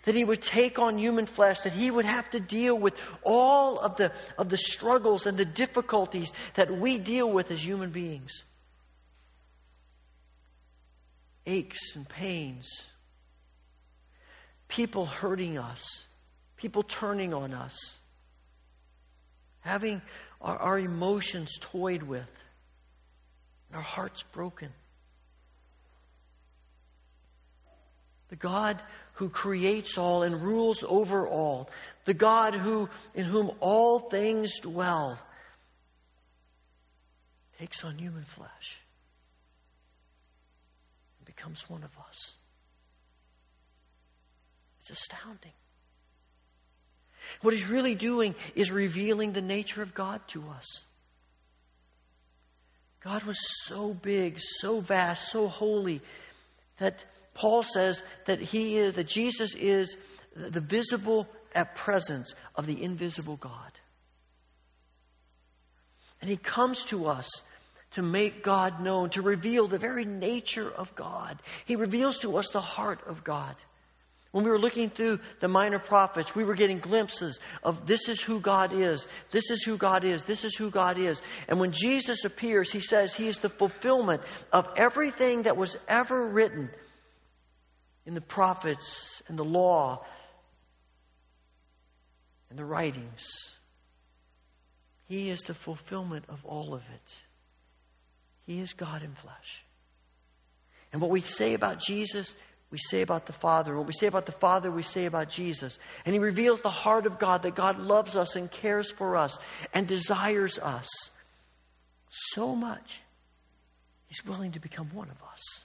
That 0.05 0.15
He 0.15 0.23
would 0.23 0.41
take 0.41 0.80
on 0.80 0.97
human 0.97 1.25
flesh, 1.25 1.59
that 1.61 1.73
He 1.73 1.89
would 1.89 2.05
have 2.05 2.30
to 2.32 2.39
deal 2.39 2.78
with 2.78 2.93
all 3.23 3.80
of 3.80 3.97
the, 3.97 4.11
of 4.38 4.49
the 4.49 4.57
struggles 4.57 5.25
and 5.25 5.38
the 5.38 5.45
difficulties 5.45 6.32
that 6.53 6.71
we 6.71 6.97
deal 6.99 7.30
with 7.30 7.51
as 7.51 7.65
human 7.65 7.89
beings. 7.89 8.43
Aches 11.45 11.95
and 11.95 12.07
pains, 12.07 12.69
people 14.67 15.05
hurting 15.05 15.57
us, 15.57 16.03
people 16.57 16.84
turning 16.84 17.34
on 17.34 17.53
us, 17.53 17.95
having 19.61 20.01
our, 20.41 20.57
our 20.57 20.80
emotions 20.80 21.57
toyed 21.59 22.03
with, 22.03 22.30
our 23.73 23.82
hearts 23.82 24.23
broken. 24.32 24.69
The 28.30 28.36
God 28.36 28.82
who 29.13 29.30
creates 29.30 29.97
all 29.97 30.23
and 30.23 30.41
rules 30.41 30.84
over 30.88 31.28
all, 31.28 31.69
the 32.05 32.13
God 32.13 32.53
who, 32.53 32.89
in 33.15 33.25
whom 33.25 33.51
all 33.59 33.99
things 33.99 34.59
dwell, 34.59 35.17
takes 37.59 37.84
on 37.84 37.97
human 37.97 38.25
flesh 38.25 38.80
and 41.17 41.25
becomes 41.25 41.67
one 41.69 41.84
of 41.84 41.91
us. 42.09 42.34
It's 44.82 44.91
astounding. 44.91 45.51
What 47.41 47.53
he's 47.53 47.65
really 47.65 47.95
doing 47.95 48.36
is 48.55 48.71
revealing 48.71 49.34
the 49.34 49.41
nature 49.41 49.82
of 49.82 49.93
God 49.93 50.21
to 50.30 50.43
us. 50.49 50.82
God 53.03 53.23
was 53.23 53.38
so 53.65 53.93
big, 53.93 54.39
so 54.39 54.80
vast, 54.80 55.32
so 55.32 55.47
holy 55.47 56.01
that 56.78 57.05
Paul 57.38 57.62
says 57.62 58.02
that 58.26 58.40
he 58.40 58.78
is 58.78 58.96
that 58.96 59.08
Jesus 59.08 59.54
is 59.56 59.96
the 60.36 60.60
visible 60.60 61.28
presence 61.76 62.34
of 62.56 62.66
the 62.66 62.84
invisible 62.84 63.38
God. 63.38 63.72
And 66.20 66.30
he 66.30 66.38
comes 66.38 66.84
to 66.86 67.06
us 67.06 67.30
to 67.92 68.02
make 68.02 68.44
God 68.44 68.82
known, 68.82 69.12
to 69.12 69.22
reveal 69.22 69.68
the 69.68 69.78
very 69.78 70.04
nature 70.04 70.70
of 70.70 70.94
God. 70.96 71.40
He 71.66 71.76
reveals 71.76 72.20
to 72.20 72.38
us 72.38 72.50
the 72.50 72.60
heart 72.60 73.02
of 73.08 73.24
God. 73.24 73.56
When 74.32 74.44
we 74.44 74.50
were 74.50 74.60
looking 74.60 74.90
through 74.90 75.20
the 75.40 75.48
minor 75.48 75.80
prophets, 75.80 76.36
we 76.36 76.44
were 76.44 76.56
getting 76.56 76.80
glimpses 76.80 77.40
of 77.64 77.86
this 77.88 78.10
is 78.10 78.20
who 78.20 78.40
God 78.40 78.74
is, 78.74 79.08
this 79.32 79.52
is 79.52 79.64
who 79.64 79.78
God 79.78 80.04
is, 80.04 80.24
this 80.24 80.44
is 80.44 80.56
who 80.56 80.70
God 80.70 80.98
is. 80.98 81.22
And 81.48 81.60
when 81.60 81.72
Jesus 81.72 82.26
appears, 82.26 82.72
he 82.72 82.82
says 82.82 83.14
he 83.14 83.28
is 83.28 83.40
the 83.40 83.50
fulfillment 83.50 84.24
of 84.52 84.68
everything 84.76 85.44
that 85.44 85.56
was 85.56 85.78
ever 85.88 86.28
written 86.28 86.70
in 88.08 88.16
the 88.16 88.22
prophets 88.22 89.22
and 89.28 89.38
the 89.38 89.45
law 89.45 90.03
and 92.49 92.58
the 92.58 92.66
writings. 92.66 93.51
He 95.05 95.30
is 95.30 95.41
the 95.41 95.53
fulfillment 95.53 96.26
of 96.28 96.43
all 96.43 96.74
of 96.74 96.82
it. 96.82 97.14
He 98.47 98.60
is 98.60 98.74
God 98.74 99.03
in 99.03 99.14
flesh. 99.14 99.64
And 100.91 101.01
what 101.01 101.12
we 101.12 101.22
say 101.22 101.53
about 101.53 101.80
Jesus 101.80 102.34
we 102.70 102.78
say 102.78 103.01
about 103.01 103.26
the 103.26 103.34
Father. 103.34 103.76
What 103.78 103.88
we 103.88 103.93
say 103.93 104.08
about 104.08 104.26
the 104.26 104.34
Father, 104.34 104.70
we 104.70 104.84
say 104.84 105.05
about 105.05 105.30
Jesus. 105.30 105.80
And 106.05 106.14
he 106.14 106.20
reveals 106.20 106.62
the 106.62 106.70
heart 106.70 107.05
of 107.05 107.18
God 107.18 107.43
that 107.43 107.55
God 107.55 107.80
loves 107.80 108.16
us 108.16 108.36
and 108.36 108.51
cares 108.51 108.91
for 108.91 109.16
us 109.16 109.39
and 109.74 109.88
desires 109.88 110.60
us 110.60 110.88
so 112.10 112.55
much, 112.55 113.01
he's 114.08 114.26
willing 114.26 114.53
to 114.53 114.60
become 114.60 114.89
one 114.93 115.10
of 115.10 115.18
us. 115.34 115.62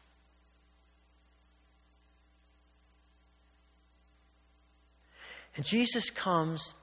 And 5.57 5.65
Jesus 5.65 6.11
comes 6.11 6.75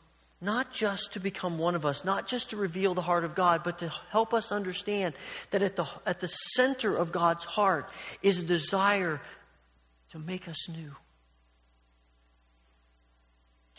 not 0.41 0.71
just 0.71 1.13
to 1.13 1.19
become 1.19 1.57
one 1.57 1.75
of 1.75 1.85
us, 1.85 2.05
not 2.05 2.27
just 2.27 2.51
to 2.51 2.57
reveal 2.57 2.93
the 2.93 3.01
heart 3.01 3.25
of 3.25 3.35
God, 3.35 3.61
but 3.63 3.79
to 3.79 3.91
help 4.09 4.33
us 4.33 4.51
understand 4.51 5.13
that 5.51 5.61
at 5.61 5.75
the, 5.75 5.85
at 6.05 6.21
the 6.21 6.27
center 6.27 6.95
of 6.95 7.11
God's 7.11 7.43
heart 7.43 7.89
is 8.21 8.39
a 8.39 8.43
desire 8.43 9.21
to 10.11 10.19
make 10.19 10.47
us 10.47 10.69
new. 10.69 10.95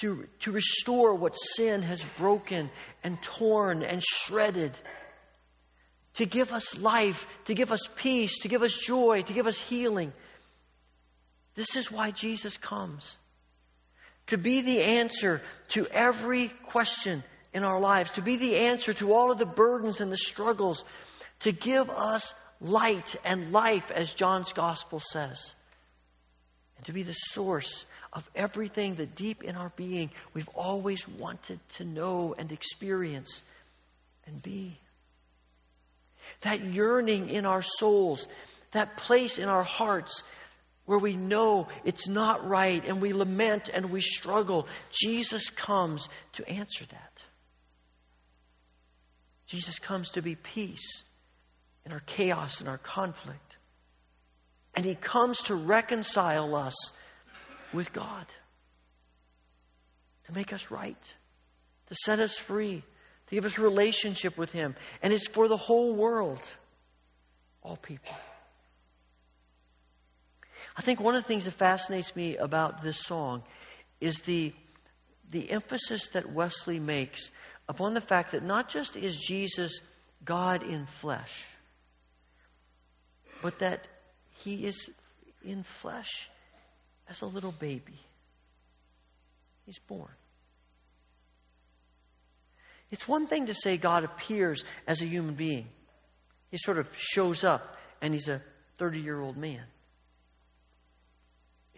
To, 0.01 0.27
to 0.41 0.53
restore 0.53 1.15
what 1.15 1.35
sin 1.35 1.83
has 1.83 2.05
broken 2.19 2.71
and 3.03 3.21
torn 3.23 3.83
and 3.83 4.03
shredded. 4.03 4.73
To 6.15 6.27
give 6.27 6.53
us 6.53 6.79
life, 6.79 7.27
to 7.47 7.55
give 7.55 7.73
us 7.73 7.89
peace, 7.97 8.41
to 8.41 8.49
give 8.49 8.63
us 8.63 8.77
joy, 8.77 9.23
to 9.23 9.33
give 9.33 9.47
us 9.47 9.59
healing. 9.59 10.13
This 11.55 11.77
is 11.77 11.91
why 11.91 12.11
Jesus 12.11 12.57
comes 12.57 13.17
to 14.31 14.39
be 14.39 14.63
the 14.63 14.83
answer 14.83 15.43
to 15.69 15.87
every 15.89 16.49
question 16.67 17.23
in 17.53 17.65
our 17.65 17.81
lives, 17.81 18.13
to 18.13 18.23
be 18.23 18.37
the 18.37 18.57
answer 18.57 18.93
to 18.95 19.13
all 19.13 19.31
of 19.31 19.39
the 19.39 19.47
burdens 19.47 20.01
and 20.01 20.11
the 20.11 20.17
struggles, 20.17 20.85
to 21.41 21.53
give 21.53 21.91
us 21.91 22.33
light 22.61 23.17
and 23.25 23.53
life, 23.53 23.91
as 23.91 24.15
John's 24.15 24.53
gospel 24.53 25.01
says, 25.01 25.53
and 26.77 26.87
to 26.87 26.93
be 26.93 27.03
the 27.03 27.13
source 27.13 27.87
of 28.13 28.29
everything 28.35 28.97
that 28.97 29.17
deep 29.17 29.43
in 29.43 29.57
our 29.57 29.73
being 29.77 30.11
we've 30.33 30.49
always 30.55 31.07
wanted 31.09 31.59
to 31.71 31.85
know 31.85 32.35
and 32.39 32.53
experience 32.53 33.43
and 34.27 34.41
be. 34.43 34.79
That 36.43 36.65
yearning 36.65 37.31
in 37.31 37.47
our 37.47 37.63
souls, 37.63 38.29
that 38.73 38.97
place 38.97 39.39
in 39.39 39.49
our 39.49 39.65
hearts 39.65 40.23
where 40.91 40.99
we 40.99 41.15
know 41.15 41.69
it's 41.85 42.09
not 42.09 42.45
right 42.49 42.85
and 42.85 43.01
we 43.01 43.13
lament 43.13 43.71
and 43.73 43.93
we 43.93 44.01
struggle, 44.01 44.67
Jesus 44.91 45.49
comes 45.49 46.09
to 46.33 46.49
answer 46.49 46.85
that. 46.87 47.23
Jesus 49.47 49.79
comes 49.79 50.11
to 50.11 50.21
be 50.21 50.35
peace 50.35 51.05
in 51.87 51.93
our 51.93 52.01
chaos 52.07 52.59
and 52.59 52.69
our 52.69 52.77
conflict. 52.77 53.57
And 54.75 54.85
he 54.85 54.97
comes 54.97 55.45
to 55.45 55.55
reconcile 55.55 56.57
us 56.57 56.75
with 57.73 57.93
God, 57.93 58.27
to 60.25 60.33
make 60.33 60.53
us 60.53 60.73
right, 60.73 61.15
to 61.87 61.95
set 62.03 62.19
us 62.19 62.37
free, 62.37 62.83
to 63.29 63.35
give 63.37 63.45
us 63.45 63.61
relationship 63.61 64.37
with 64.37 64.51
him. 64.51 64.75
And 65.05 65.13
it's 65.13 65.29
for 65.29 65.47
the 65.47 65.57
whole 65.57 65.95
world, 65.95 66.43
all 67.63 67.77
people. 67.77 68.13
I 70.77 70.83
think 70.83 71.01
one 71.01 71.15
of 71.15 71.23
the 71.23 71.29
things 71.29 71.45
that 71.45 71.55
fascinates 71.55 72.15
me 72.15 72.37
about 72.37 72.83
this 72.83 72.99
song 73.01 73.43
is 74.01 74.21
the, 74.21 74.53
the 75.31 75.51
emphasis 75.51 76.09
that 76.09 76.33
Wesley 76.33 76.79
makes 76.79 77.31
upon 77.69 77.95
the 77.95 78.01
fact 78.01 78.33
that 78.33 78.43
not 78.43 78.69
just 78.69 78.97
is 78.97 79.17
Jesus 79.17 79.81
God 80.25 80.63
in 80.63 80.87
flesh, 80.87 81.45
but 83.43 83.59
that 83.61 83.87
he 84.43 84.65
is 84.67 84.91
in 85.45 85.63
flesh 85.63 86.29
as 87.09 87.23
a 87.23 87.27
little 87.27 87.53
baby. 87.53 87.99
He's 89.67 89.79
born. 89.79 90.11
It's 92.91 93.07
one 93.07 93.27
thing 93.27 93.47
to 93.47 93.55
say 93.55 93.77
God 93.77 94.05
appears 94.05 94.65
as 94.87 95.01
a 95.01 95.07
human 95.07 95.35
being. 95.35 95.69
He 96.51 96.59
sort 96.59 96.79
of 96.79 96.89
shows 96.97 97.45
up 97.45 97.77
and 98.03 98.13
he's 98.13 98.29
a 98.29 98.43
30 98.79 99.01
year 99.01 99.21
old 99.21 99.37
man. 99.37 99.63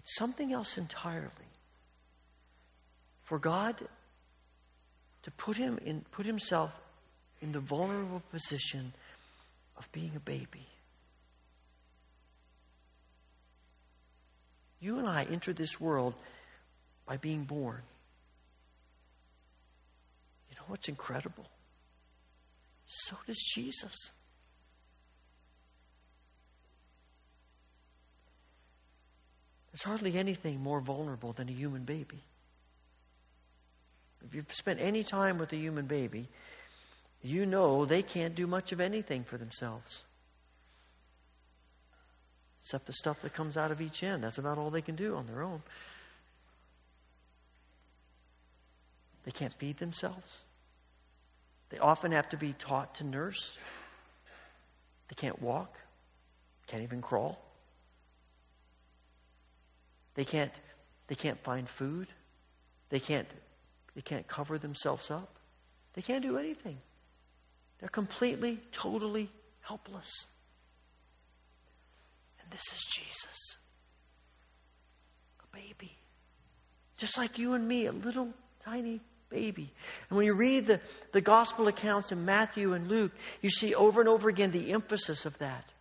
It's 0.02 0.16
something 0.16 0.52
else 0.52 0.78
entirely. 0.78 1.30
For 3.22 3.38
God 3.38 3.76
to 5.22 5.30
put 5.32 5.56
him 5.56 5.78
in 5.84 6.04
put 6.10 6.26
himself 6.26 6.72
in 7.40 7.52
the 7.52 7.60
vulnerable 7.60 8.22
position 8.30 8.92
of 9.76 9.90
being 9.92 10.12
a 10.16 10.20
baby. 10.20 10.66
You 14.80 14.98
and 14.98 15.06
I 15.06 15.24
enter 15.30 15.52
this 15.52 15.80
world 15.80 16.14
by 17.06 17.16
being 17.16 17.44
born. 17.44 17.82
You 20.50 20.56
know 20.56 20.64
what's 20.66 20.88
incredible? 20.88 21.46
So 22.86 23.16
does 23.26 23.38
Jesus. 23.54 24.10
There's 29.72 29.82
hardly 29.82 30.18
anything 30.18 30.60
more 30.60 30.80
vulnerable 30.80 31.32
than 31.32 31.48
a 31.48 31.52
human 31.52 31.84
baby. 31.84 32.22
If 34.24 34.34
you've 34.34 34.52
spent 34.52 34.80
any 34.80 35.02
time 35.02 35.38
with 35.38 35.52
a 35.52 35.56
human 35.56 35.86
baby, 35.86 36.28
you 37.22 37.46
know 37.46 37.84
they 37.84 38.02
can't 38.02 38.34
do 38.34 38.46
much 38.46 38.72
of 38.72 38.80
anything 38.80 39.24
for 39.24 39.38
themselves. 39.38 40.02
Except 42.62 42.86
the 42.86 42.92
stuff 42.92 43.22
that 43.22 43.34
comes 43.34 43.56
out 43.56 43.72
of 43.72 43.80
each 43.80 44.02
end. 44.02 44.22
That's 44.22 44.38
about 44.38 44.58
all 44.58 44.70
they 44.70 44.82
can 44.82 44.94
do 44.94 45.16
on 45.16 45.26
their 45.26 45.42
own. 45.42 45.62
They 49.24 49.32
can't 49.32 49.54
feed 49.54 49.78
themselves. 49.78 50.40
They 51.70 51.78
often 51.78 52.12
have 52.12 52.28
to 52.30 52.36
be 52.36 52.54
taught 52.58 52.96
to 52.96 53.04
nurse. 53.04 53.56
They 55.08 55.14
can't 55.14 55.40
walk, 55.40 55.76
can't 56.66 56.82
even 56.82 57.00
crawl. 57.00 57.42
They 60.14 60.24
can't, 60.24 60.52
they 61.06 61.14
can't 61.14 61.42
find 61.42 61.68
food. 61.68 62.08
They 62.90 63.00
can't, 63.00 63.28
they 63.94 64.02
can't 64.02 64.26
cover 64.28 64.58
themselves 64.58 65.10
up. 65.10 65.36
They 65.94 66.02
can't 66.02 66.22
do 66.22 66.38
anything. 66.38 66.78
They're 67.80 67.88
completely, 67.88 68.60
totally 68.72 69.30
helpless. 69.60 70.26
And 72.42 72.50
this 72.50 72.62
is 72.72 72.80
Jesus. 72.94 73.56
A 75.42 75.56
baby. 75.56 75.96
Just 76.96 77.18
like 77.18 77.38
you 77.38 77.54
and 77.54 77.66
me, 77.66 77.86
a 77.86 77.92
little 77.92 78.28
tiny 78.64 79.00
baby. 79.28 79.72
And 80.08 80.16
when 80.16 80.26
you 80.26 80.34
read 80.34 80.66
the, 80.66 80.80
the 81.12 81.20
gospel 81.20 81.66
accounts 81.66 82.12
in 82.12 82.24
Matthew 82.24 82.74
and 82.74 82.88
Luke, 82.88 83.12
you 83.40 83.50
see 83.50 83.74
over 83.74 84.00
and 84.00 84.08
over 84.08 84.28
again 84.28 84.52
the 84.52 84.72
emphasis 84.72 85.24
of 85.24 85.36
that. 85.38 85.71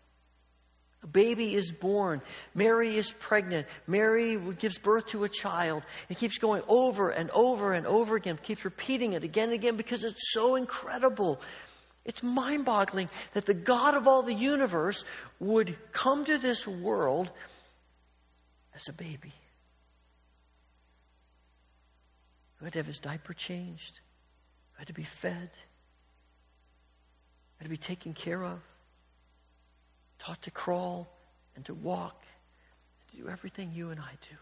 A 1.04 1.08
baby 1.08 1.56
is 1.56 1.72
born. 1.72 2.22
Mary 2.54 2.98
is 2.98 3.12
pregnant. 3.12 3.66
Mary 3.88 4.38
gives 4.60 4.78
birth 4.78 5.08
to 5.08 5.24
a 5.24 5.30
child. 5.30 5.84
It 6.10 6.18
keeps 6.18 6.38
going 6.38 6.62
over 6.68 7.10
and 7.10 7.32
over 7.32 7.74
and 7.74 7.88
over 7.88 8.16
again, 8.16 8.38
keeps 8.42 8.64
repeating 8.66 9.14
it 9.14 9.24
again 9.24 9.46
and 9.46 9.54
again 9.54 9.78
because 9.78 10.04
it's 10.04 10.32
so 10.32 10.56
incredible. 10.56 11.42
It's 12.06 12.22
mind 12.22 12.66
boggling 12.66 13.10
that 13.34 13.46
the 13.46 13.54
God 13.56 13.96
of 13.96 14.08
all 14.08 14.22
the 14.22 14.34
universe 14.34 15.04
would 15.40 15.76
come 15.92 16.24
to 16.26 16.38
this 16.38 16.68
world 16.68 17.32
as 18.76 18.88
a 18.88 18.94
baby. 18.94 19.34
Who 22.58 22.66
had 22.66 22.74
to 22.74 22.80
have 22.80 22.88
his 22.88 23.00
diaper 23.00 23.34
changed, 23.34 24.00
who 24.74 24.80
had 24.80 24.88
to 24.88 24.94
be 24.94 25.04
fed, 25.04 25.50
had 27.58 27.66
to 27.66 27.70
be 27.70 27.78
taken 27.78 28.14
care 28.14 28.44
of 28.44 28.60
taught 30.22 30.42
to 30.44 30.52
crawl 30.52 31.08
and 31.56 31.66
to 31.66 31.74
walk, 31.74 32.24
and 33.00 33.12
to 33.12 33.24
do 33.24 33.30
everything 33.30 33.72
you 33.74 33.90
and 33.90 34.00
I 34.00 34.12
do. 34.30 34.38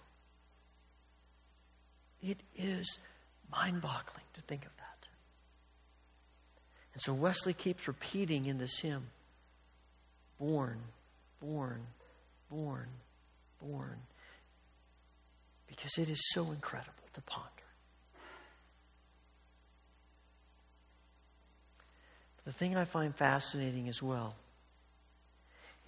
It 2.30 2.38
is 2.58 2.98
mind 3.52 3.82
boggling 3.82 4.26
to 4.34 4.42
think 4.42 4.66
of 4.66 4.72
that. 4.78 5.08
And 6.94 7.02
so 7.02 7.14
Wesley 7.14 7.54
keeps 7.54 7.88
repeating 7.88 8.46
in 8.46 8.58
this 8.58 8.78
hymn 8.80 9.08
born, 10.38 10.80
born, 11.42 11.82
born, 12.50 12.88
born, 13.62 13.98
because 15.68 15.98
it 15.98 16.10
is 16.10 16.20
so 16.34 16.52
incredible 16.52 16.94
to 17.14 17.22
ponder. 17.22 17.48
The 22.46 22.52
thing 22.52 22.76
I 22.76 22.86
find 22.86 23.16
fascinating 23.16 23.90
as 23.90 24.02
well 24.02 24.36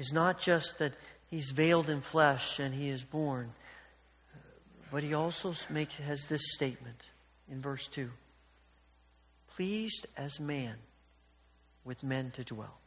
is 0.02 0.12
not 0.12 0.39
just 0.39 0.80
that 0.80 0.93
he's 1.30 1.52
veiled 1.52 1.88
in 1.88 2.02
flesh 2.02 2.58
and 2.58 2.74
he 2.74 2.89
is 2.89 3.04
born, 3.04 3.54
but 4.91 5.04
he 5.04 5.14
also 5.14 5.54
makes, 5.70 5.95
has 5.97 6.26
this 6.26 6.41
statement 6.56 7.04
in 7.49 7.62
verse 7.62 7.88
2 7.88 8.10
pleased 9.56 10.08
as 10.18 10.39
man 10.39 10.76
with 11.84 12.02
men 12.02 12.32
to 12.32 12.43
dwell. 12.43 12.80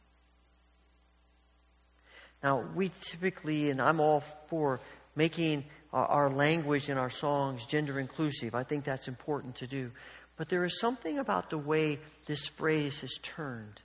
Now, 2.43 2.65
we 2.75 2.91
typically, 2.99 3.69
and 3.69 3.81
I'm 3.81 4.01
all 4.01 4.21
for 4.47 4.81
making 5.15 5.63
our, 5.93 6.29
language 6.29 6.89
and 6.89 6.99
our 6.99 7.09
songs 7.09 7.65
gender 7.65 7.97
inclusive. 7.97 8.55
I 8.55 8.63
think 8.63 8.83
that's 8.83 9.07
important 9.07 9.55
to 9.57 9.67
do. 9.67 9.91
But 10.35 10.49
there 10.49 10.65
is 10.65 10.81
something 10.81 11.17
about 11.17 11.49
the 11.49 11.57
way 11.57 11.99
this 12.25 12.45
phrase 12.45 13.03
is 13.03 13.17
turned 13.23 13.79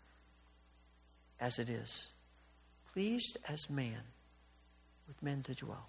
as 1.39 1.61
it 1.61 1.70
is 1.70 2.09
pleased 2.93 3.38
as 3.49 3.68
man 3.70 4.03
with 5.07 5.22
men 5.22 5.43
to 5.45 5.55
dwell. 5.55 5.88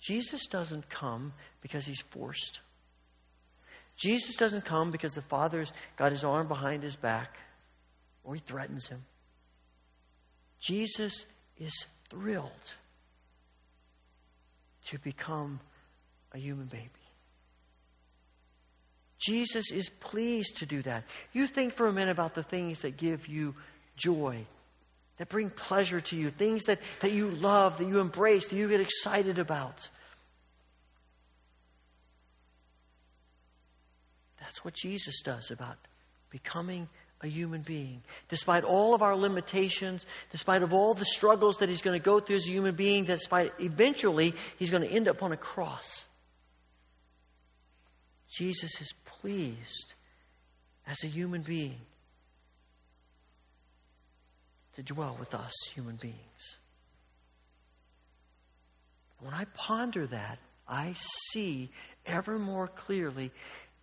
Jesus 0.00 0.46
doesn't 0.46 0.88
come 0.88 1.32
because 1.60 1.84
he's 1.84 2.00
forced. 2.10 2.60
Jesus 3.96 4.36
doesn't 4.36 4.64
come 4.64 4.90
because 4.90 5.14
the 5.14 5.22
Father's 5.22 5.72
got 5.96 6.12
his 6.12 6.22
arm 6.22 6.46
behind 6.48 6.82
his 6.82 6.96
back 6.96 7.36
or 8.22 8.34
he 8.34 8.40
threatens 8.40 8.86
him. 8.86 9.04
Jesus 10.60 11.26
is 11.58 11.86
thrilled 12.08 12.50
to 14.84 14.98
become 15.00 15.60
a 16.32 16.38
human 16.38 16.66
baby. 16.66 17.05
Jesus 19.18 19.72
is 19.72 19.88
pleased 19.88 20.58
to 20.58 20.66
do 20.66 20.82
that. 20.82 21.04
You 21.32 21.46
think 21.46 21.74
for 21.74 21.86
a 21.86 21.92
minute 21.92 22.12
about 22.12 22.34
the 22.34 22.42
things 22.42 22.80
that 22.80 22.96
give 22.96 23.28
you 23.28 23.54
joy, 23.96 24.44
that 25.16 25.28
bring 25.28 25.50
pleasure 25.50 26.00
to 26.00 26.16
you, 26.16 26.30
things 26.30 26.64
that, 26.64 26.80
that 27.00 27.12
you 27.12 27.30
love, 27.30 27.78
that 27.78 27.88
you 27.88 28.00
embrace, 28.00 28.48
that 28.48 28.56
you 28.56 28.68
get 28.68 28.80
excited 28.80 29.38
about. 29.38 29.88
That's 34.40 34.64
what 34.64 34.74
Jesus 34.74 35.22
does 35.22 35.50
about 35.50 35.76
becoming 36.30 36.88
a 37.22 37.26
human 37.26 37.62
being. 37.62 38.02
Despite 38.28 38.64
all 38.64 38.94
of 38.94 39.02
our 39.02 39.16
limitations, 39.16 40.04
despite 40.30 40.62
of 40.62 40.72
all 40.72 40.92
the 40.94 41.04
struggles 41.06 41.58
that 41.58 41.68
he's 41.68 41.82
going 41.82 41.98
to 41.98 42.04
go 42.04 42.20
through 42.20 42.36
as 42.36 42.46
a 42.46 42.50
human 42.50 42.74
being, 42.74 43.04
despite 43.04 43.52
eventually 43.58 44.34
he's 44.58 44.70
going 44.70 44.82
to 44.82 44.88
end 44.88 45.08
up 45.08 45.22
on 45.22 45.32
a 45.32 45.36
cross. 45.36 46.04
Jesus 48.30 48.80
is 48.80 48.92
pleased 49.04 49.94
as 50.86 51.02
a 51.02 51.08
human 51.08 51.42
being 51.42 51.80
to 54.74 54.82
dwell 54.82 55.16
with 55.18 55.34
us 55.34 55.52
human 55.74 55.96
beings. 55.96 56.56
When 59.20 59.32
I 59.32 59.46
ponder 59.54 60.06
that, 60.06 60.38
I 60.68 60.94
see 61.30 61.70
ever 62.04 62.38
more 62.38 62.68
clearly 62.68 63.30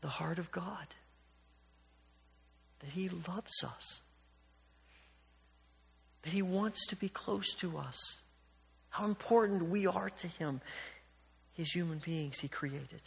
the 0.01 0.07
heart 0.07 0.37
of 0.39 0.51
God. 0.51 0.87
That 2.79 2.91
He 2.91 3.09
loves 3.09 3.63
us. 3.63 3.99
That 6.23 6.33
He 6.33 6.41
wants 6.41 6.85
to 6.87 6.95
be 6.95 7.09
close 7.09 7.53
to 7.55 7.77
us. 7.77 8.19
How 8.89 9.05
important 9.05 9.69
we 9.69 9.87
are 9.87 10.09
to 10.09 10.27
Him, 10.27 10.61
His 11.53 11.71
human 11.71 11.99
beings 11.99 12.39
He 12.39 12.47
created. 12.47 13.01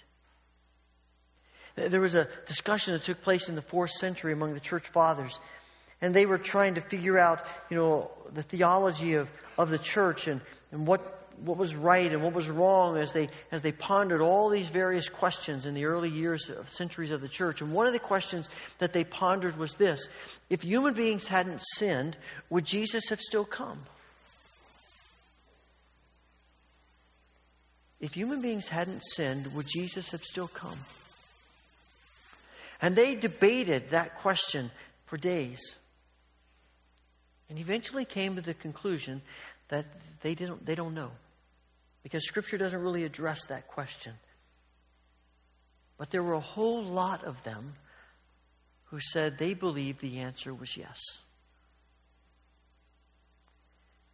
There 1.77 2.01
was 2.01 2.15
a 2.15 2.27
discussion 2.47 2.95
that 2.95 3.05
took 3.05 3.23
place 3.23 3.49
in 3.49 3.55
the 3.55 3.63
fourth 3.63 3.91
century 3.91 4.33
among 4.33 4.55
the 4.55 4.61
church 4.61 4.89
fathers. 4.89 5.39
And 6.01 6.15
they 6.15 6.27
were 6.27 6.39
trying 6.39 6.75
to 6.75 6.81
figure 6.81 7.19
out, 7.19 7.45
you 7.71 7.77
know, 7.77 8.11
the 8.33 8.43
theology 8.43 9.15
of, 9.15 9.29
of 9.59 9.71
the 9.71 9.79
church 9.79 10.27
and, 10.27 10.41
and 10.73 10.87
what, 10.87 11.31
what 11.39 11.59
was 11.59 11.75
right 11.75 12.11
and 12.11 12.23
what 12.23 12.33
was 12.33 12.49
wrong 12.49 12.97
as 12.97 13.13
they, 13.13 13.29
as 13.53 13.61
they 13.61 13.73
pondered 13.73 14.23
all 14.23 14.49
these 14.49 14.69
various 14.69 15.09
questions 15.09 15.67
in 15.67 15.75
the 15.75 15.85
early 15.85 16.09
years 16.09 16.49
of 16.49 16.71
centuries 16.71 17.11
of 17.11 17.21
the 17.21 17.29
church. 17.29 17.61
And 17.61 17.73
one 17.73 17.87
of 17.87 17.93
the 17.93 17.99
questions 17.99 18.49
that 18.79 18.93
they 18.93 19.05
pondered 19.05 19.59
was 19.59 19.75
this 19.75 20.09
If 20.49 20.63
human 20.63 20.95
beings 20.95 21.29
hadn't 21.29 21.61
sinned, 21.61 22.17
would 22.49 22.65
Jesus 22.65 23.11
have 23.11 23.21
still 23.21 23.45
come? 23.45 23.81
If 28.01 28.15
human 28.15 28.43
beings 28.43 28.69
hadn't 28.69 29.01
sinned, 29.01 29.55
would 29.55 29.67
Jesus 29.67 30.11
have 30.11 30.23
still 30.23 30.49
come? 30.49 30.79
And 32.81 32.95
they 32.95 33.15
debated 33.15 33.91
that 33.91 34.17
question 34.17 34.71
for 35.07 35.17
days. 35.17 35.61
And 37.49 37.59
eventually 37.59 38.05
came 38.05 38.37
to 38.37 38.43
the 38.43 38.55
conclusion 38.55 39.23
that 39.69 39.87
they, 40.23 40.35
didn't, 40.35 40.67
they 40.67 40.75
don't 40.75 40.95
know. 40.95 41.11
Because 42.03 42.27
Scripture 42.27 42.59
doesn't 42.59 42.81
really 42.81 43.05
address 43.05 43.47
that 43.49 43.69
question. 43.69 44.13
But 45.99 46.11
there 46.11 46.23
were 46.23 46.35
a 46.35 46.41
whole 46.41 46.83
lot 46.83 47.25
of 47.25 47.43
them 47.43 47.75
who 48.85 49.01
said 49.01 49.39
they 49.39 49.55
believed 49.55 50.01
the 50.01 50.19
answer 50.19 50.55
was 50.55 50.77
yes. 50.77 51.01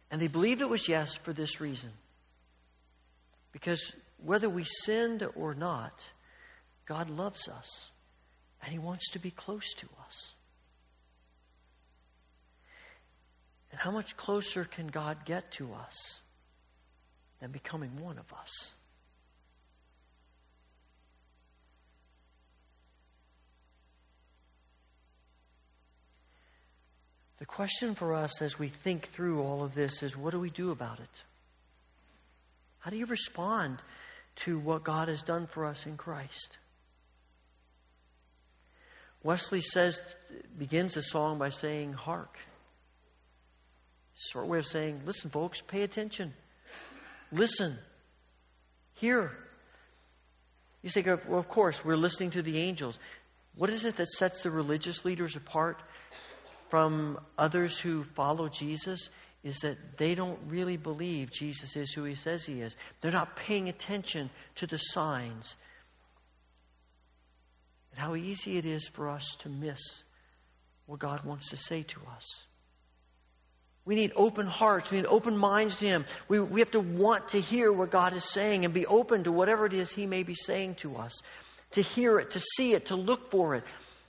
And 0.09 0.21
they 0.21 0.27
believed 0.27 0.61
it 0.61 0.69
was 0.69 0.87
yes 0.87 1.15
for 1.15 1.33
this 1.33 1.59
reason. 1.59 1.91
Because 3.51 3.93
whether 4.23 4.49
we 4.49 4.63
sinned 4.63 5.27
or 5.35 5.53
not, 5.53 6.03
God 6.85 7.09
loves 7.09 7.47
us. 7.47 7.89
And 8.63 8.71
He 8.71 8.79
wants 8.79 9.09
to 9.11 9.19
be 9.19 9.29
close 9.29 9.73
to 9.73 9.87
us. 10.07 10.33
And 13.71 13.79
how 13.79 13.91
much 13.91 14.15
closer 14.15 14.63
can 14.63 14.87
God 14.87 15.25
get 15.25 15.51
to 15.53 15.73
us 15.73 16.19
than 17.41 17.51
becoming 17.51 17.99
one 17.99 18.17
of 18.17 18.31
us? 18.33 18.71
The 27.39 27.45
question 27.45 27.95
for 27.95 28.13
us 28.13 28.41
as 28.41 28.57
we 28.57 28.69
think 28.69 29.09
through 29.09 29.41
all 29.41 29.63
of 29.63 29.75
this 29.75 30.01
is 30.01 30.15
what 30.15 30.31
do 30.31 30.39
we 30.39 30.49
do 30.49 30.71
about 30.71 31.01
it? 31.01 31.23
How 32.79 32.91
do 32.91 32.95
you 32.95 33.07
respond 33.07 33.79
to 34.37 34.57
what 34.57 34.85
God 34.85 35.09
has 35.09 35.21
done 35.21 35.47
for 35.47 35.65
us 35.65 35.85
in 35.85 35.97
Christ? 35.97 36.59
Wesley 39.23 39.61
says, 39.61 40.01
begins 40.57 40.95
the 40.95 41.01
song 41.01 41.39
by 41.39 41.49
saying, 41.49 41.93
Hark. 41.93 42.37
Short 44.15 44.47
way 44.47 44.59
of 44.59 44.67
saying, 44.67 45.01
listen, 45.05 45.29
folks, 45.31 45.61
pay 45.61 45.81
attention. 45.81 46.33
Listen. 47.31 47.77
Hear. 48.95 49.31
You 50.81 50.89
say, 50.89 51.01
well, 51.01 51.39
of 51.39 51.47
course, 51.47 51.83
we're 51.83 51.95
listening 51.95 52.31
to 52.31 52.41
the 52.41 52.59
angels. 52.59 52.99
What 53.55 53.69
is 53.69 53.85
it 53.85 53.97
that 53.97 54.09
sets 54.09 54.43
the 54.43 54.51
religious 54.51 55.05
leaders 55.05 55.35
apart 55.35 55.81
from 56.69 57.19
others 57.37 57.77
who 57.77 58.03
follow 58.15 58.49
Jesus? 58.49 59.09
Is 59.43 59.57
that 59.59 59.97
they 59.97 60.15
don't 60.15 60.39
really 60.47 60.77
believe 60.77 61.31
Jesus 61.31 61.75
is 61.75 61.91
who 61.91 62.03
he 62.05 62.15
says 62.15 62.45
he 62.45 62.61
is. 62.61 62.77
They're 63.01 63.11
not 63.11 63.35
paying 63.35 63.67
attention 63.67 64.29
to 64.55 64.67
the 64.67 64.77
signs 64.77 65.55
and 67.93 68.01
how 68.01 68.15
easy 68.15 68.57
it 68.57 68.65
is 68.65 68.87
for 68.87 69.07
us 69.07 69.35
to 69.41 69.49
miss 69.49 70.03
what 70.87 70.99
God 70.99 71.23
wants 71.23 71.49
to 71.51 71.57
say 71.57 71.83
to 71.83 71.99
us. 72.15 72.43
We 73.85 73.95
need 73.95 74.13
open 74.15 74.47
hearts. 74.47 74.89
We 74.89 74.97
need 74.97 75.05
open 75.05 75.37
minds 75.37 75.77
to 75.77 75.85
Him. 75.85 76.05
We, 76.27 76.39
we 76.39 76.61
have 76.61 76.71
to 76.71 76.79
want 76.79 77.29
to 77.29 77.41
hear 77.41 77.71
what 77.71 77.91
God 77.91 78.13
is 78.13 78.23
saying 78.23 78.65
and 78.65 78.73
be 78.73 78.85
open 78.85 79.25
to 79.25 79.31
whatever 79.31 79.65
it 79.65 79.73
is 79.73 79.93
He 79.93 80.07
may 80.07 80.23
be 80.23 80.35
saying 80.35 80.75
to 80.75 80.95
us. 80.95 81.21
To 81.71 81.81
hear 81.81 82.19
it, 82.19 82.31
to 82.31 82.39
see 82.39 82.73
it, 82.73 82.87
to 82.87 82.95
look 82.95 83.29
for 83.29 83.55
it. 83.55 83.63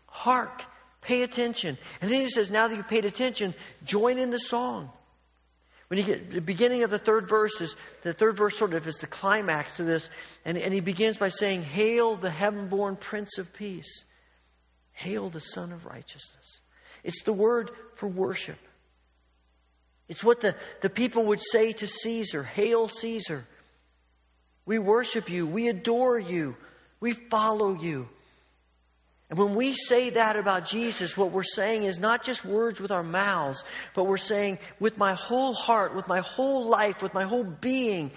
Hark, 0.07 0.63
pay 1.01 1.23
attention. 1.23 1.77
And 2.01 2.11
then 2.11 2.21
He 2.21 2.31
says, 2.31 2.51
now 2.51 2.69
that 2.69 2.77
you've 2.77 2.89
paid 2.89 3.05
attention, 3.05 3.55
join 3.85 4.19
in 4.19 4.31
the 4.31 4.39
song. 4.39 4.91
When 5.95 6.05
you 6.05 6.13
get 6.13 6.33
the 6.33 6.41
beginning 6.41 6.83
of 6.83 6.91
the 6.91 6.99
third 6.99 7.29
verse 7.29 7.61
is 7.61 7.77
the 8.03 8.13
third 8.13 8.37
verse 8.37 8.59
sort 8.59 8.75
of 8.75 8.85
is 8.89 8.97
the 8.97 9.07
climax 9.07 9.77
to 9.77 9.85
this, 9.85 10.11
and, 10.45 10.59
and 10.59 10.75
he 10.75 10.81
begins 10.81 11.19
by 11.19 11.29
saying, 11.29 11.63
Hail 11.63 12.17
the 12.17 12.33
heaven 12.33 12.67
born 12.67 12.97
Prince 12.97 13.39
of 13.39 13.53
Peace. 13.53 14.03
Hail 14.91 15.31
the 15.31 15.39
Sun 15.39 15.71
of 15.71 15.87
Righteousness. 15.87 16.59
It's 17.05 17.23
the 17.23 17.33
word 17.33 17.71
for 17.95 18.09
worship. 18.09 18.59
It's 20.09 20.25
what 20.25 20.41
the, 20.41 20.57
the 20.81 20.91
people 20.91 21.27
would 21.27 21.41
say 21.41 21.71
to 21.75 21.87
Caesar 21.87 22.43
Hail 22.43 22.89
Caesar. 22.89 23.47
We 24.67 24.81
worship 24.81 25.31
you. 25.31 25.47
We 25.47 25.69
adore 25.69 26.19
you. 26.19 26.57
We 26.99 27.13
follow 27.13 27.73
you. 27.73 28.09
And 29.31 29.39
when 29.39 29.55
we 29.55 29.73
say 29.75 30.11
that 30.11 30.37
about 30.37 30.67
Jesus, 30.67 31.17
what 31.17 31.33
we're 31.33 31.43
saying 31.43 31.85
is 31.85 31.99
not 31.99 32.25
just 32.25 32.45
words 32.45 32.81
with 32.81 32.91
our 32.91 33.03
mouths, 33.03 33.65
but 33.95 34.05
we're 34.05 34.17
saying 34.17 34.59
with 34.79 34.99
my 34.99 35.15
whole 35.15 35.55
heart, 35.55 35.95
with 35.95 36.07
my 36.07 36.21
whole 36.21 36.69
life, 36.69 37.03
with 37.03 37.15
my 37.15 37.25
whole 37.25 37.45
being, 37.45 38.13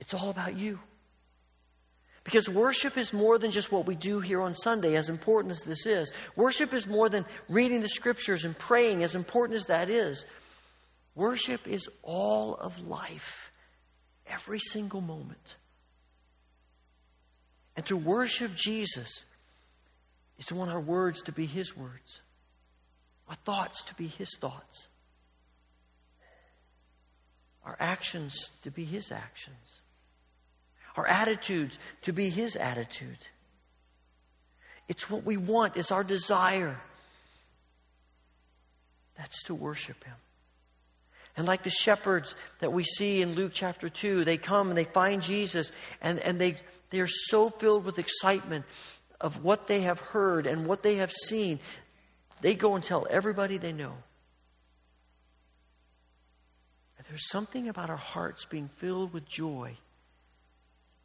it's 0.00 0.14
all 0.14 0.30
about 0.30 0.56
you. 0.56 0.80
Because 2.24 2.48
worship 2.48 2.98
is 2.98 3.12
more 3.12 3.38
than 3.38 3.52
just 3.52 3.72
what 3.72 3.86
we 3.86 3.94
do 3.94 4.20
here 4.20 4.42
on 4.42 4.54
Sunday, 4.54 4.96
as 4.96 5.08
important 5.08 5.52
as 5.52 5.62
this 5.62 5.86
is. 5.86 6.12
Worship 6.36 6.74
is 6.74 6.86
more 6.86 7.08
than 7.08 7.24
reading 7.48 7.80
the 7.80 7.88
scriptures 7.88 8.44
and 8.44 8.58
praying, 8.58 9.02
as 9.02 9.14
important 9.14 9.56
as 9.56 9.66
that 9.66 9.88
is. 9.88 10.26
Worship 11.14 11.66
is 11.66 11.88
all 12.02 12.54
of 12.54 12.78
life, 12.80 13.50
every 14.26 14.58
single 14.58 15.00
moment. 15.00 15.56
And 17.76 17.86
to 17.86 17.96
worship 17.96 18.54
Jesus 18.54 19.24
is 20.38 20.46
to 20.46 20.54
want 20.54 20.70
our 20.70 20.80
words 20.80 21.22
to 21.22 21.32
be 21.32 21.46
His 21.46 21.76
words, 21.76 22.20
our 23.28 23.36
thoughts 23.44 23.84
to 23.84 23.94
be 23.94 24.06
His 24.06 24.30
thoughts. 24.40 24.88
our 27.64 27.76
actions 27.80 28.50
to 28.62 28.70
be 28.70 28.84
His 28.84 29.12
actions, 29.12 29.80
our 30.96 31.06
attitudes 31.06 31.78
to 32.02 32.12
be 32.12 32.30
His 32.30 32.56
attitude. 32.56 33.18
It's 34.88 35.10
what 35.10 35.24
we 35.24 35.36
want, 35.36 35.76
it's 35.76 35.92
our 35.92 36.04
desire. 36.04 36.80
That's 39.18 39.42
to 39.44 39.54
worship 39.54 40.02
Him. 40.04 40.14
And 41.36 41.46
like 41.46 41.62
the 41.62 41.70
shepherds 41.70 42.34
that 42.60 42.72
we 42.72 42.84
see 42.84 43.22
in 43.22 43.34
Luke 43.34 43.52
chapter 43.54 43.88
2, 43.88 44.24
they 44.24 44.38
come 44.38 44.70
and 44.70 44.76
they 44.76 44.84
find 44.84 45.22
Jesus 45.22 45.70
and, 46.00 46.18
and 46.18 46.40
they, 46.40 46.56
they 46.90 47.00
are 47.00 47.08
so 47.08 47.50
filled 47.50 47.84
with 47.84 47.98
excitement 47.98 48.64
of 49.20 49.42
what 49.42 49.66
they 49.66 49.80
have 49.80 49.98
heard 49.98 50.46
and 50.46 50.66
what 50.66 50.82
they 50.82 50.96
have 50.96 51.12
seen. 51.12 51.58
They 52.40 52.54
go 52.54 52.74
and 52.74 52.84
tell 52.84 53.06
everybody 53.10 53.58
they 53.58 53.72
know. 53.72 53.94
And 56.96 57.06
there's 57.08 57.28
something 57.28 57.68
about 57.68 57.90
our 57.90 57.96
hearts 57.96 58.44
being 58.44 58.70
filled 58.76 59.12
with 59.12 59.28
joy 59.28 59.76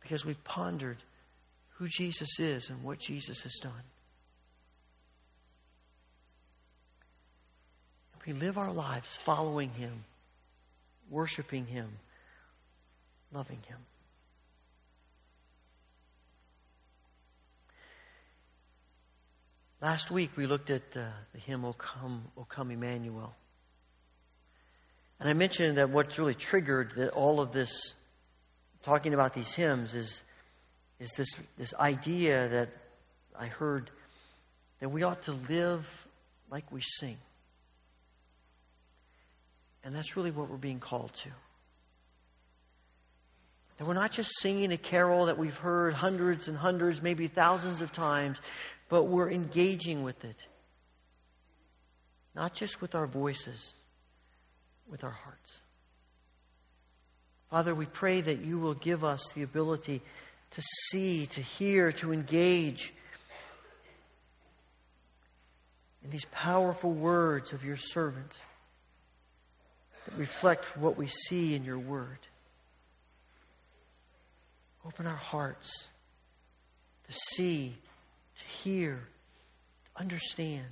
because 0.02 0.26
we've 0.26 0.44
pondered 0.44 0.98
who 1.78 1.88
Jesus 1.88 2.40
is 2.40 2.70
and 2.70 2.84
what 2.84 3.00
Jesus 3.00 3.42
has 3.42 3.56
done. 3.62 3.72
We 8.26 8.34
live 8.34 8.58
our 8.58 8.72
lives 8.72 9.20
following 9.26 9.70
Him, 9.72 10.06
worshiping 11.10 11.66
Him, 11.66 11.90
loving 13.34 13.60
Him. 13.68 13.80
Last 19.84 20.10
week 20.10 20.38
we 20.38 20.48
looked 20.48 20.70
at 20.70 20.96
uh, 20.96 21.04
the 21.34 21.40
hymn, 21.42 21.66
O 21.66 21.74
Come, 21.74 22.24
O 22.38 22.46
Come 22.46 22.72
Emmanuel. 22.72 23.36
And 25.20 25.28
I 25.28 25.34
mentioned 25.34 25.78
that 25.78 25.90
what's 25.90 26.18
really 26.18 26.36
triggered 26.36 26.94
that 26.96 27.10
all 27.10 27.42
of 27.42 27.52
this, 27.52 27.94
talking 28.84 29.14
about 29.14 29.34
these 29.34 29.52
hymns, 29.52 29.94
is, 29.94 30.24
is 31.02 31.12
this, 31.18 31.28
this 31.58 31.74
idea 31.74 32.48
that 32.48 32.70
I 33.38 33.48
heard 33.48 33.92
that 34.80 34.88
we 34.88 35.04
ought 35.04 35.24
to 35.24 35.34
live 35.50 35.86
like 36.50 36.72
we 36.72 36.80
sing. 36.80 37.18
And 39.84 39.94
that's 39.94 40.16
really 40.16 40.32
what 40.32 40.50
we're 40.50 40.56
being 40.56 40.80
called 40.80 41.14
to. 41.14 41.30
That 43.80 43.86
we're 43.86 43.96
not 43.96 44.14
just 44.14 44.32
singing 44.40 44.72
a 44.72 44.78
carol 44.78 45.26
that 45.26 45.38
we've 45.38 45.58
heard 45.58 45.94
hundreds 45.94 46.48
and 46.48 46.56
hundreds, 46.56 47.02
maybe 47.02 47.28
thousands 47.28 47.82
of 47.82 47.92
times, 47.92 48.38
but 48.94 49.06
we're 49.06 49.32
engaging 49.32 50.04
with 50.04 50.24
it. 50.24 50.36
Not 52.36 52.54
just 52.54 52.80
with 52.80 52.94
our 52.94 53.08
voices, 53.08 53.74
with 54.88 55.04
our 55.04 55.10
hearts. 55.10 55.62
Father, 57.50 57.74
we 57.74 57.88
pray 57.88 58.22
that 58.22 58.46
you 58.46 58.60
will 58.60 58.76
give 58.76 59.04
us 59.04 59.32
the 59.34 59.42
ability 59.42 60.04
to 60.52 60.62
see, 60.62 61.26
to 61.26 61.42
hear, 61.42 61.92
to 61.94 62.14
engage 62.14 62.94
in 66.04 66.12
these 66.12 66.26
powerful 66.26 66.92
words 66.92 67.52
of 67.52 67.66
your 67.66 67.78
servant 67.78 68.38
that 70.06 70.16
reflect 70.20 70.78
what 70.78 70.98
we 70.98 71.08
see 71.08 71.56
in 71.56 71.64
your 71.64 71.80
word. 71.80 72.20
Open 74.86 75.08
our 75.08 75.16
hearts 75.16 75.88
to 77.08 77.14
see, 77.34 77.76
to 78.44 78.70
hear, 78.70 79.08
to 79.86 80.02
understand, 80.02 80.66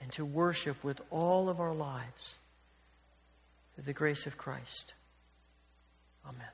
and 0.00 0.12
to 0.12 0.24
worship 0.24 0.82
with 0.82 1.00
all 1.10 1.48
of 1.48 1.60
our 1.60 1.74
lives 1.74 2.36
through 3.74 3.84
the 3.84 3.92
grace 3.92 4.26
of 4.26 4.36
Christ. 4.36 4.94
Amen. 6.26 6.46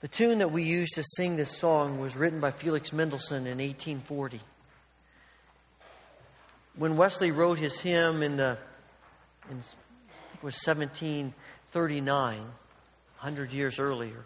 The 0.00 0.08
tune 0.08 0.38
that 0.38 0.52
we 0.52 0.62
used 0.62 0.94
to 0.94 1.04
sing 1.16 1.36
this 1.36 1.58
song 1.58 1.98
was 1.98 2.16
written 2.16 2.40
by 2.40 2.52
Felix 2.52 2.92
Mendelssohn 2.92 3.46
in 3.46 3.58
1840 3.58 4.40
when 6.78 6.96
Wesley 6.96 7.32
wrote 7.32 7.58
his 7.58 7.80
hymn 7.80 8.22
in 8.22 8.36
the 8.36 8.56
in, 9.50 9.56
was 10.42 10.54
1739, 10.64 12.38
100 12.38 13.52
years 13.52 13.78
earlier, 13.78 14.24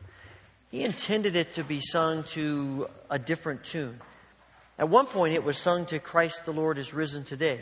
he 0.72 0.84
intended 0.84 1.36
it 1.36 1.54
to 1.54 1.64
be 1.64 1.82
sung 1.82 2.24
to 2.32 2.88
a 3.10 3.18
different 3.18 3.62
tune. 3.62 4.00
At 4.78 4.88
one 4.88 5.04
point, 5.04 5.34
it 5.34 5.44
was 5.44 5.58
sung 5.58 5.84
to 5.86 5.98
Christ 5.98 6.46
the 6.46 6.52
Lord 6.52 6.78
is 6.78 6.94
risen 6.94 7.24
today. 7.24 7.60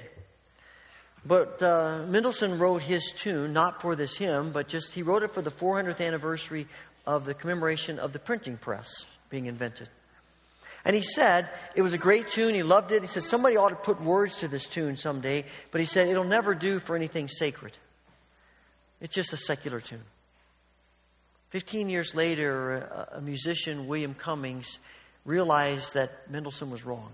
But 1.26 1.61
uh, 1.61 2.04
Mendelssohn 2.06 2.61
wrote 2.61 2.82
his 2.82 3.12
tune 3.14 3.52
not 3.52 3.82
for 3.82 3.96
this 3.96 4.16
hymn, 4.16 4.52
but 4.52 4.68
just 4.68 4.94
he 4.94 5.02
wrote 5.02 5.24
it 5.24 5.34
for 5.34 5.42
the 5.42 5.50
400th 5.50 6.00
anniversary 6.00 6.68
of 7.04 7.24
the 7.24 7.34
commemoration 7.34 7.98
of 7.98 8.12
the 8.12 8.20
printing 8.20 8.56
press 8.56 9.04
being 9.28 9.46
invented. 9.46 9.88
And 10.84 10.94
he 10.94 11.02
said 11.02 11.50
it 11.74 11.82
was 11.82 11.92
a 11.92 11.98
great 11.98 12.28
tune. 12.28 12.54
He 12.54 12.62
loved 12.62 12.92
it. 12.92 13.02
He 13.02 13.08
said 13.08 13.24
somebody 13.24 13.56
ought 13.56 13.70
to 13.70 13.74
put 13.74 14.00
words 14.00 14.38
to 14.38 14.48
this 14.48 14.68
tune 14.68 14.96
someday, 14.96 15.44
but 15.72 15.80
he 15.80 15.84
said 15.84 16.06
it'll 16.06 16.22
never 16.22 16.54
do 16.54 16.78
for 16.78 16.94
anything 16.94 17.26
sacred. 17.26 17.76
It's 19.00 19.14
just 19.14 19.32
a 19.32 19.36
secular 19.36 19.80
tune. 19.80 20.04
Fifteen 21.51 21.88
years 21.88 22.14
later, 22.14 23.09
a, 23.12 23.20
musician, 23.20 23.88
William 23.88 24.14
Cummings, 24.14 24.78
realized 25.24 25.94
that 25.94 26.30
Mendelssohn 26.30 26.70
was 26.70 26.84
wrong. 26.84 27.12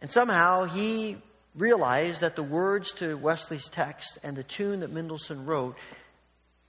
And 0.00 0.10
somehow 0.10 0.64
he 0.64 1.16
realized 1.54 2.22
that 2.22 2.34
the 2.34 2.42
words 2.42 2.92
to 2.94 3.16
Wesley's 3.16 3.68
text 3.68 4.18
and 4.22 4.36
the 4.36 4.42
tune 4.42 4.80
that 4.80 4.90
Mendelssohn 4.90 5.46
wrote 5.46 5.76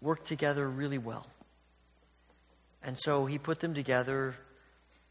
worked 0.01 0.27
together 0.27 0.69
really 0.69 0.97
well. 0.97 1.25
And 2.83 2.99
so 2.99 3.25
he 3.25 3.37
put 3.37 3.59
them 3.61 3.73
together 3.73 4.35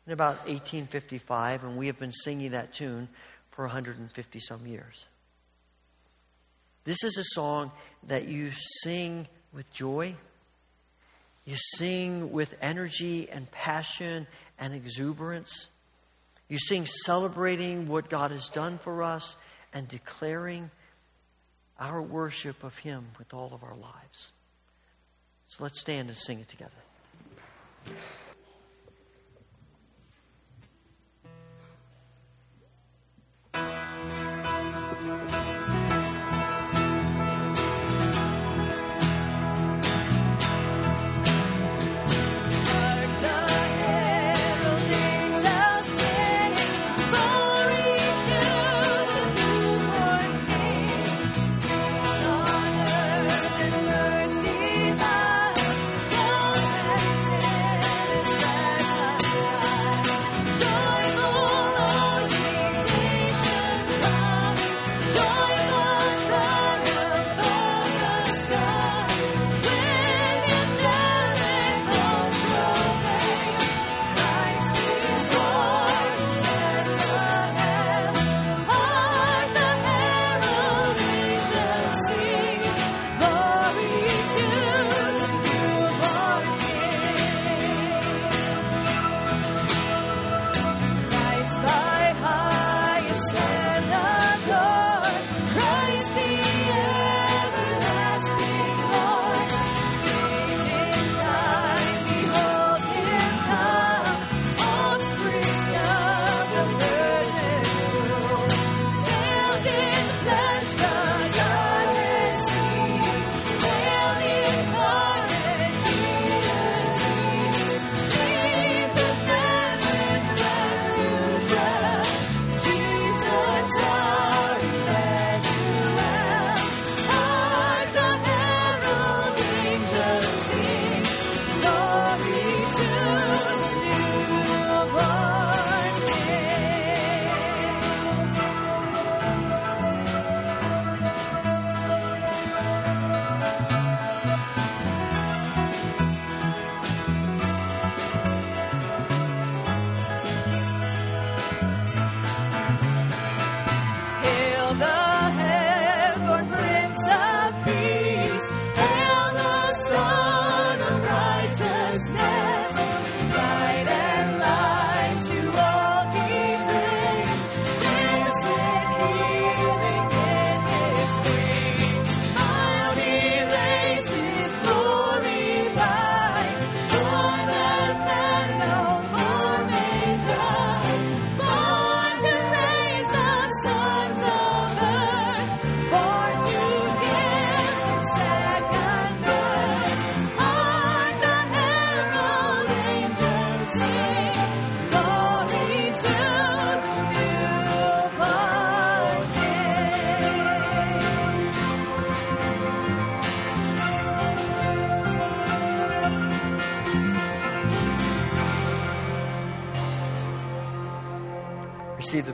in 0.06 0.12
about 0.12 0.46
1855, 0.46 1.64
and 1.64 1.76
we 1.76 1.86
have 1.86 1.98
been 1.98 2.12
singing 2.12 2.52
that 2.52 2.74
tune 2.74 3.08
for 3.50 3.64
150 3.64 4.40
some 4.40 4.66
years. 4.66 5.06
This 6.84 7.02
is 7.02 7.16
a 7.16 7.24
song 7.24 7.72
that 8.04 8.28
you 8.28 8.52
sing 8.82 9.26
with 9.54 9.72
joy, 9.72 10.14
you 11.44 11.56
sing 11.56 12.32
with 12.32 12.54
energy 12.62 13.28
and 13.30 13.50
passion 13.50 14.26
and 14.58 14.74
exuberance. 14.74 15.66
You 16.48 16.58
sing 16.58 16.86
celebrating 16.86 17.88
what 17.88 18.08
God 18.08 18.30
has 18.30 18.48
done 18.48 18.78
for 18.78 19.02
us 19.02 19.36
and 19.72 19.86
declaring 19.88 20.70
our 21.78 22.00
worship 22.00 22.62
of 22.64 22.76
Him 22.78 23.06
with 23.18 23.34
all 23.34 23.52
of 23.52 23.62
our 23.62 23.76
lives. 23.76 24.30
So 25.48 25.64
let's 25.64 25.80
stand 25.80 26.08
and 26.08 26.16
sing 26.16 26.40
it 26.40 26.48
together. 26.48 26.72
Honor 33.54 34.10
and 34.10 34.13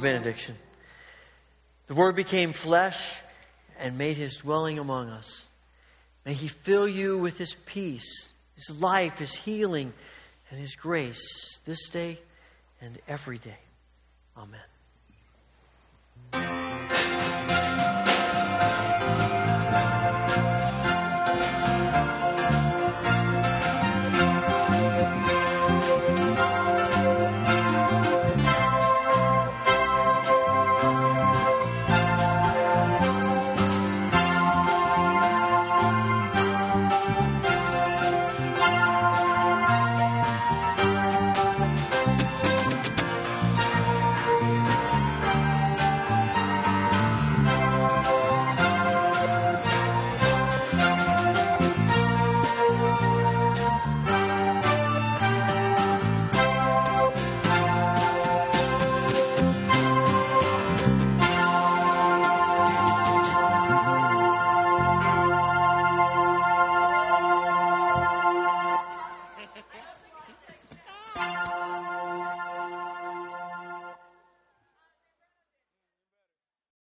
benediction. 0.01 0.57
The 1.87 1.95
Word 1.95 2.17
became 2.17 2.53
flesh 2.53 3.01
and 3.79 3.99
made 3.99 4.17
his 4.17 4.37
dwelling 4.37 4.79
among 4.79 5.09
us. 5.09 5.45
May 6.25 6.35
he 6.35 6.49
fill 6.49 6.87
you 6.87 7.19
with 7.19 7.39
his 7.39 7.57
peace, 7.67 8.29
his 8.55 8.71
life, 8.81 9.19
his 9.19 9.35
healing, 9.35 9.93
and 10.51 10.61
his 10.61 10.77
grace 10.77 11.59
this 11.65 11.89
day 11.89 12.21
and 12.81 12.99
every 13.09 13.39
day. 13.39 13.59
Amen. 14.37 14.61